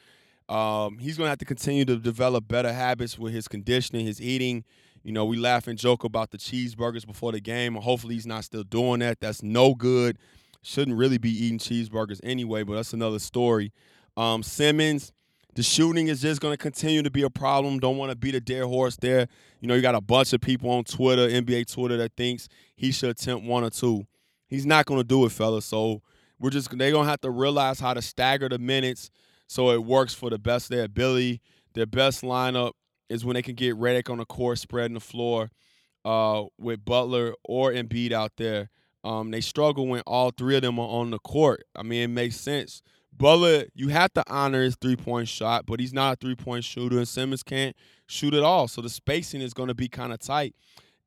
[0.48, 4.64] Um, he's to have to continue to develop better habits with his conditioning, his eating.
[5.02, 7.74] You know, we laugh and joke about the cheeseburgers before the game.
[7.76, 9.20] Hopefully, he's not still doing that.
[9.20, 10.18] That's no good.
[10.62, 13.72] Shouldn't really be eating cheeseburgers anyway, but that's another story.
[14.16, 15.12] Um, Simmons,
[15.54, 17.78] the shooting is just going to continue to be a problem.
[17.78, 19.26] Don't want to beat a dead horse there.
[19.60, 22.92] You know, you got a bunch of people on Twitter, NBA Twitter, that thinks he
[22.92, 24.06] should attempt one or two.
[24.46, 25.66] He's not going to do it, fellas.
[25.66, 26.02] So
[26.38, 29.10] we're just they're going to have to realize how to stagger the minutes
[29.46, 31.40] so it works for the best their ability.
[31.74, 32.72] Their best lineup
[33.08, 35.50] is when they can get Redick on the court, spreading the floor
[36.04, 38.70] uh, with Butler or Embiid out there.
[39.04, 41.64] Um, they struggle when all three of them are on the court.
[41.74, 42.82] I mean, it makes sense
[43.16, 46.64] Butler, you have to honor his three point shot, but he's not a three point
[46.64, 47.76] shooter, and Simmons can't
[48.06, 48.68] shoot at all.
[48.68, 50.54] So the spacing is going to be kind of tight.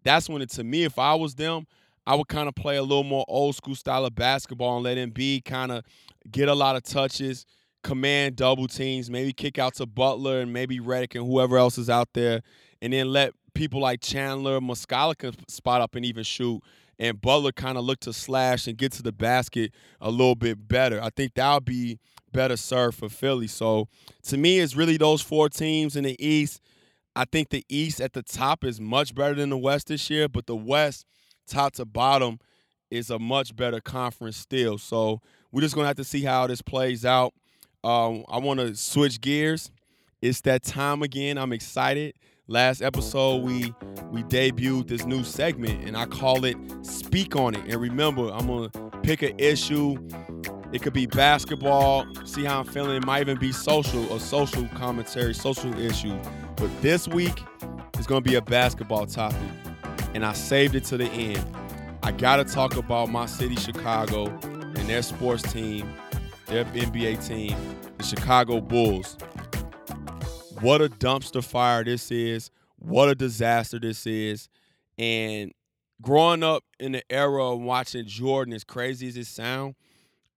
[0.03, 1.65] That's when it, to me, if I was them,
[2.05, 4.97] I would kind of play a little more old school style of basketball and let
[4.97, 5.83] him be kind of
[6.29, 7.45] get a lot of touches,
[7.83, 11.89] command double teams, maybe kick out to Butler and maybe Redick and whoever else is
[11.89, 12.41] out there,
[12.81, 16.61] and then let people like Chandler, Muscala can spot up and even shoot
[16.99, 20.67] and Butler kind of look to slash and get to the basket a little bit
[20.67, 21.01] better.
[21.01, 21.99] I think that'll be
[22.31, 23.47] better served for Philly.
[23.47, 23.87] So
[24.23, 26.61] to me, it's really those four teams in the East.
[27.15, 30.27] I think the East at the top is much better than the West this year,
[30.27, 31.05] but the West,
[31.47, 32.39] top to bottom,
[32.91, 34.77] is a much better conference still.
[34.77, 35.21] So
[35.51, 37.33] we're just gonna have to see how this plays out.
[37.83, 39.71] Um, I want to switch gears.
[40.21, 41.37] It's that time again.
[41.37, 42.15] I'm excited.
[42.47, 43.73] Last episode we
[44.11, 47.61] we debuted this new segment and I call it Speak on it.
[47.61, 48.69] And remember, I'm gonna
[49.01, 49.97] pick an issue.
[50.71, 52.97] It could be basketball, see how I'm feeling.
[52.97, 56.15] It might even be social or social commentary, social issue.
[56.57, 57.41] But this week
[57.97, 59.39] is gonna be a basketball topic.
[60.13, 61.43] And I saved it to the end.
[62.03, 65.91] I gotta talk about my city, Chicago, and their sports team,
[66.45, 67.57] their NBA team,
[67.97, 69.17] the Chicago Bulls.
[70.65, 72.49] What a dumpster fire this is.
[72.77, 74.49] What a disaster this is.
[74.97, 75.51] And
[76.01, 79.75] growing up in the era of watching Jordan, as crazy as it sounds,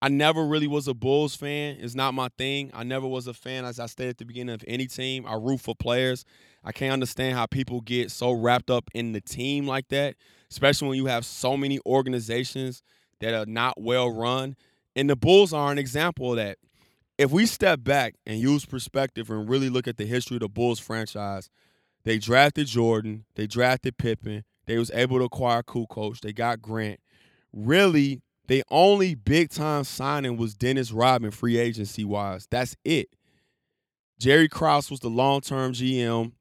[0.02, 1.78] I never really was a Bulls fan.
[1.80, 2.70] It's not my thing.
[2.74, 5.24] I never was a fan, as I stated at the beginning, of any team.
[5.26, 6.26] I root for players.
[6.62, 10.16] I can't understand how people get so wrapped up in the team like that,
[10.50, 12.82] especially when you have so many organizations
[13.20, 14.56] that are not well run.
[14.94, 16.58] And the Bulls are an example of that
[17.18, 20.48] if we step back and use perspective and really look at the history of the
[20.48, 21.50] Bulls franchise,
[22.04, 27.00] they drafted Jordan, they drafted Pippen, they was able to acquire Kukoc, they got Grant.
[27.52, 32.46] Really, the only big time signing was Dennis Rodman free agency wise.
[32.50, 33.08] That's it.
[34.18, 36.32] Jerry Krause was the long term GM.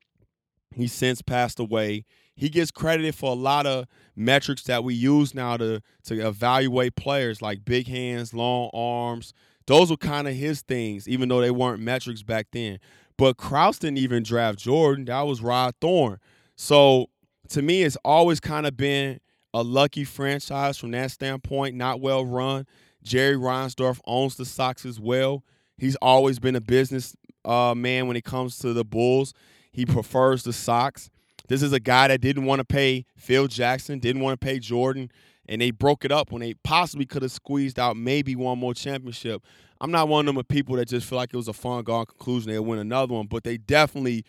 [0.75, 2.05] He since passed away.
[2.35, 6.95] He gets credited for a lot of metrics that we use now to to evaluate
[6.95, 9.33] players like big hands, long arms,
[9.67, 12.79] those were kind of his things, even though they weren't metrics back then.
[13.17, 15.05] But Krause didn't even draft Jordan.
[15.05, 16.19] That was Rod Thorn.
[16.55, 17.07] So
[17.49, 19.19] to me, it's always kind of been
[19.53, 22.65] a lucky franchise from that standpoint, not well run.
[23.03, 25.43] Jerry Reinsdorf owns the Sox as well.
[25.77, 27.15] He's always been a business
[27.45, 29.33] uh, man when it comes to the Bulls.
[29.71, 31.09] He prefers the Sox.
[31.47, 34.59] This is a guy that didn't want to pay Phil Jackson, didn't want to pay
[34.59, 35.11] Jordan,
[35.47, 38.73] and they broke it up when they possibly could have squeezed out maybe one more
[38.73, 39.43] championship.
[39.79, 42.05] I'm not one of them people that just feel like it was a fun gone
[42.05, 44.25] conclusion they'll win another one, but they definitely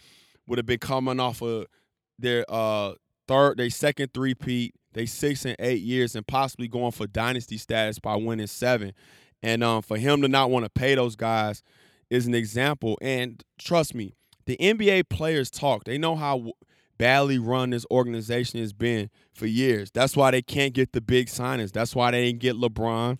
[0.46, 1.66] would have been coming off of
[2.18, 2.94] their uh,
[3.26, 7.98] third, their second three-peat, they six and eight years, and possibly going for dynasty status
[7.98, 8.92] by winning seven.
[9.42, 11.62] And um, for him to not want to pay those guys
[12.10, 12.98] is an example.
[13.00, 14.14] And trust me,
[14.46, 15.84] the NBA players talk.
[15.84, 16.52] They know how
[16.98, 19.90] badly run this organization has been for years.
[19.90, 21.72] That's why they can't get the big signings.
[21.72, 23.18] That's why they didn't get LeBron.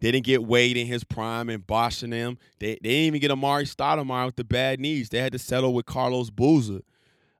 [0.00, 2.38] They didn't get Wade in his prime and and them.
[2.58, 5.08] They, they didn't even get Amar'e Stoudemire with the bad knees.
[5.08, 6.80] They had to settle with Carlos Boozer.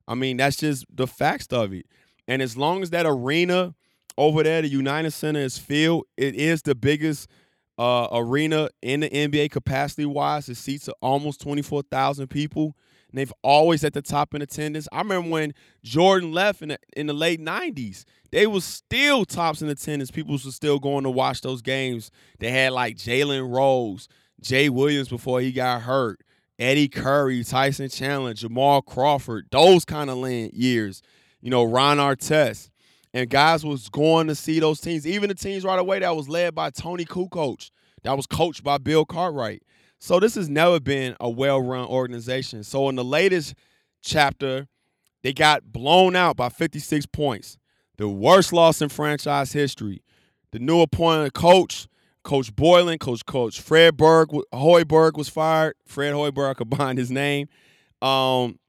[0.07, 1.85] I mean, that's just the facts of it.
[2.27, 3.75] And as long as that arena
[4.17, 7.27] over there, the United Center is filled, it is the biggest
[7.77, 10.47] uh, arena in the NBA capacity wise.
[10.49, 12.75] It seats almost 24,000 people.
[13.15, 14.89] And they've always at the top in attendance.
[14.91, 15.53] I remember when
[15.83, 20.11] Jordan left in the, in the late '90s, they was still tops in attendance.
[20.11, 22.11] People were still going to watch those games.
[22.39, 24.09] They had like Jalen Rose,
[24.41, 26.19] Jay Williams before he got hurt,
[26.59, 30.17] Eddie Curry, Tyson Chandler, Jamal Crawford, those kind of
[30.53, 31.01] years.
[31.39, 32.69] You know, Ron Artest.
[33.13, 36.27] And guys was going to see those teams, even the teams right away that was
[36.27, 37.71] led by Toni Kukoc,
[38.03, 39.63] that was coached by Bill Cartwright.
[40.05, 42.63] So this has never been a well-run organization.
[42.63, 43.55] So in the latest
[44.03, 44.67] chapter,
[45.23, 47.57] they got blown out by 56 points.
[47.97, 50.03] The worst loss in franchise history.
[50.51, 51.87] The new appointed coach,
[52.23, 55.73] Coach Boylen, Coach Coach Fred Berg, Hoiberg was fired.
[55.87, 57.47] Fred Hoiberg, I combined his name.
[57.99, 58.59] Um,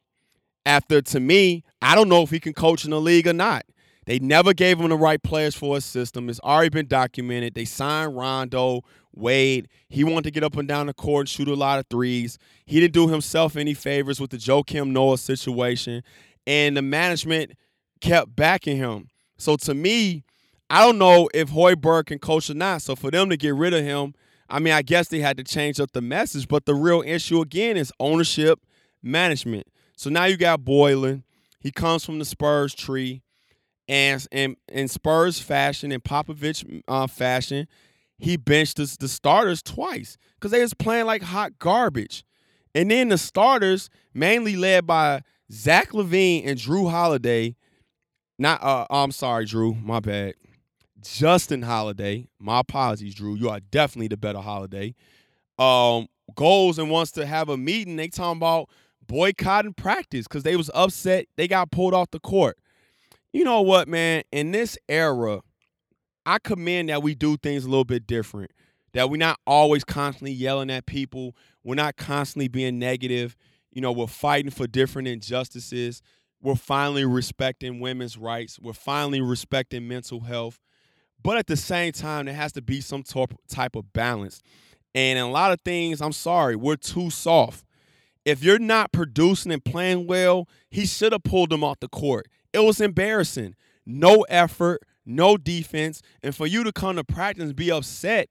[0.65, 3.67] after, to me, I don't know if he can coach in the league or not.
[4.07, 6.31] They never gave him the right players for his system.
[6.31, 7.55] It's already been documented.
[7.55, 8.85] They signed Rondo,
[9.17, 9.69] Wade.
[9.89, 12.39] He wanted to get up and down the court and shoot a lot of threes.
[12.65, 16.03] He didn't do himself any favors with the Joakim Noah situation.
[16.47, 17.53] And the management
[18.01, 19.09] kept backing him.
[19.39, 20.25] So to me,
[20.69, 22.83] I don't know if Hoiberg can coach or not.
[22.83, 24.15] So for them to get rid of him,
[24.49, 26.49] I mean, I guess they had to change up the message.
[26.49, 28.61] But the real issue again is ownership,
[29.03, 29.67] management.
[29.97, 31.23] So now you got Boylen.
[31.61, 33.23] He comes from the Spurs tree.
[33.89, 37.69] And in, in Spurs fashion and Popovich uh, fashion,
[38.19, 42.25] he benched the, the starters twice because they was playing like hot garbage.
[42.75, 47.57] And then the starters, mainly led by Zach LaVine and Jrue Holiday,
[48.39, 50.35] not uh, I'm sorry, Jrue, my bad.
[51.01, 53.39] Justin Holiday, my apologies, Jrue.
[53.39, 54.95] You are definitely the better Holiday.
[55.59, 57.97] Um, goes and wants to have a meeting.
[57.97, 58.69] They talking about
[59.07, 62.59] boycotting practice because they was upset they got pulled off the court.
[63.33, 64.25] You know what, man?
[64.33, 65.41] In this era,
[66.27, 68.51] I commend that we do things a little bit different.
[68.93, 71.37] That we're not always constantly yelling at people.
[71.63, 73.37] We're not constantly being negative.
[73.71, 76.03] You know, we're fighting for different injustices.
[76.43, 78.59] We're finally respecting women's rights.
[78.59, 80.61] We're finally respecting mental health.
[81.23, 84.43] But at the same time, there has to be some type of balance.
[84.95, 87.65] And a lot of things, I'm sorry, we're too soft.
[88.25, 92.27] If you're not producing and playing well, he should have pulled them off the court.
[92.53, 93.55] It was embarrassing.
[93.85, 98.29] No effort, no defense, and for you to come to practice and be upset,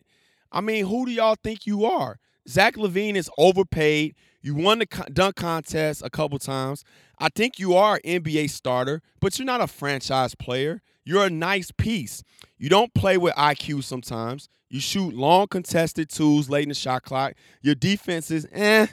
[0.51, 2.19] I mean, who do y'all think you are?
[2.47, 4.15] Zach LaVine is overpaid.
[4.41, 6.83] You won the dunk contest a couple times.
[7.17, 10.81] I think you are an NBA starter, but you're not a franchise player.
[11.03, 12.23] You're a nice piece.
[12.57, 14.49] You don't play with IQ sometimes.
[14.69, 17.33] You shoot long contested twos late in the shot clock.
[17.61, 18.87] Your defense is eh.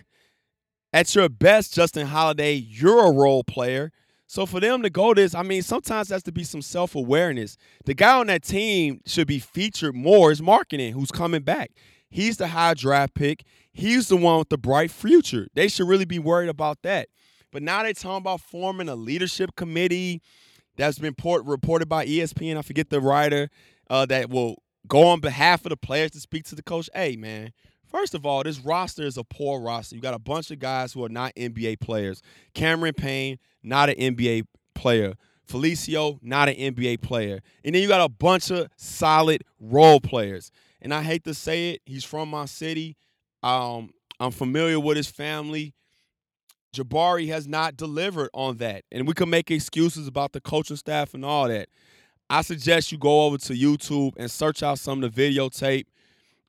[0.92, 3.92] At your best, Justin Holiday, you're a role player.
[4.32, 7.58] So for them to go this, I mean, sometimes has to be some self awareness.
[7.84, 11.72] The guy on that team should be featured more is Markkanen, who's coming back.
[12.08, 13.44] He's the high draft pick.
[13.74, 15.48] He's the one with the bright future.
[15.52, 17.10] They should really be worried about that.
[17.50, 20.22] But now they're talking about forming a leadership committee
[20.78, 22.56] that's been port- reported by ESPN.
[22.56, 23.50] I forget the writer
[23.90, 26.88] uh, that will go on behalf of the players to speak to the coach.
[26.94, 27.52] Hey, man,
[27.92, 29.94] First of all, this roster is a poor roster.
[29.94, 32.22] You got a bunch of guys who are not NBA players.
[32.54, 35.12] Cameron Payne, not an NBA player.
[35.46, 37.40] Felicio, not an NBA player.
[37.62, 40.50] And then you got a bunch of solid role players.
[40.80, 42.96] And I hate to say it, he's from my city.
[43.42, 45.74] Um, I'm familiar with his family.
[46.74, 48.84] Jabari has not delivered on that.
[48.90, 51.68] And we can make excuses about the coaching staff and all that.
[52.30, 55.84] I suggest you go over to YouTube and search out some of the videotape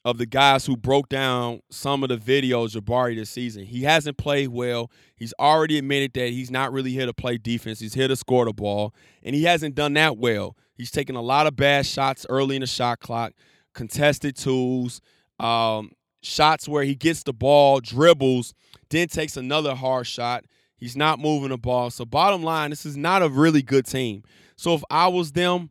[0.05, 3.63] of the guys who broke down some of the videos Jabari this season.
[3.63, 4.91] He hasn't played well.
[5.15, 7.79] He's already admitted that he's not really here to play defense.
[7.79, 8.93] He's here to score the ball,
[9.23, 10.57] and he hasn't done that well.
[10.75, 13.33] He's taken a lot of bad shots early in the shot clock,
[13.73, 14.99] contested tools,
[15.39, 15.91] um,
[16.21, 18.53] shots where he gets the ball, dribbles,
[18.89, 20.43] then takes another hard shot.
[20.75, 21.91] He's not moving the ball.
[21.91, 24.23] So, bottom line, this is not a really good team.
[24.57, 25.69] So, if I was them,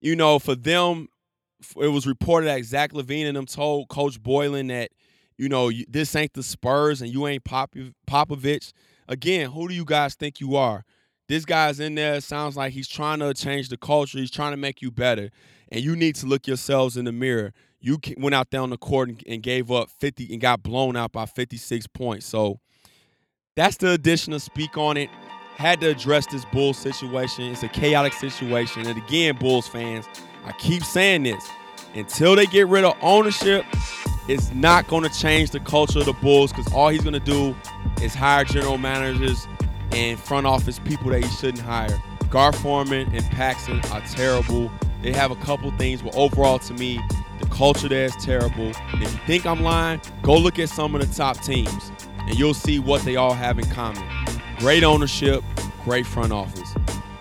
[0.00, 1.08] you know, for them
[1.76, 4.90] it was reported that Zach LaVine and them told Coach Boylen that,
[5.36, 7.74] you know, this ain't the Spurs and you ain't Pop-
[8.06, 8.72] Popovich.
[9.08, 10.84] Again, who do you guys think you are?
[11.28, 12.20] This guy's in there.
[12.20, 14.18] Sounds like he's trying to change the culture.
[14.18, 15.30] He's trying to make you better.
[15.70, 17.52] And you need to look yourselves in the mirror.
[17.80, 20.96] You went out there on the court and, and gave up 50 and got blown
[20.96, 22.26] out by 56 points.
[22.26, 22.60] So
[23.56, 25.10] that's the addition speak on it.
[25.56, 27.44] Had to address this Bulls situation.
[27.44, 28.86] It's a chaotic situation.
[28.86, 30.06] And again, Bulls fans,
[30.44, 31.48] I keep saying this
[31.94, 33.64] until they get rid of ownership,
[34.28, 37.20] it's not going to change the culture of the Bulls because all he's going to
[37.20, 37.56] do
[38.02, 39.46] is hire general managers
[39.92, 42.02] and front office people that he shouldn't hire.
[42.30, 44.70] Gar Forman and Paxson are terrible.
[45.02, 47.00] They have a couple things, but overall, to me,
[47.40, 48.72] the culture there is terrible.
[48.94, 51.90] If you think I'm lying, go look at some of the top teams.
[52.28, 54.04] and you'll see what they all have in common.
[54.58, 55.42] Great ownership,
[55.84, 56.74] great front office.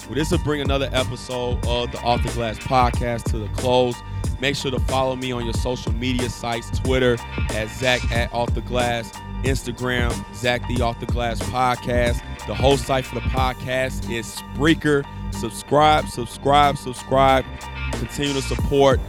[0.07, 3.93] Well, this will bring another episode of the Off the Glass podcast to the close.
[4.39, 7.17] Make sure to follow me on your social media sites Twitter
[7.49, 9.11] at Zach at Off the Glass,
[9.43, 12.21] Instagram, Zach the Off the Glass podcast.
[12.47, 15.05] The host site for the podcast is Spreaker.
[15.33, 17.43] Subscribe, subscribe, subscribe.
[17.91, 19.01] Continue to support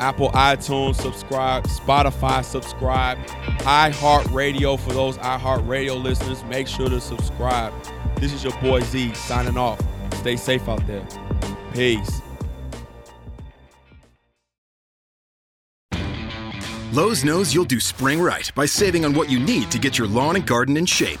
[0.00, 3.16] Apple iTunes, subscribe, Spotify, subscribe,
[3.60, 6.44] iHeartRadio for those iHeartRadio listeners.
[6.44, 7.72] Make sure to subscribe.
[8.16, 9.80] This is your boy Z signing off.
[10.16, 11.06] Stay safe out there.
[11.72, 12.20] Peace.
[16.92, 20.06] Lowe's knows you'll do spring right by saving on what you need to get your
[20.06, 21.20] lawn and garden in shape.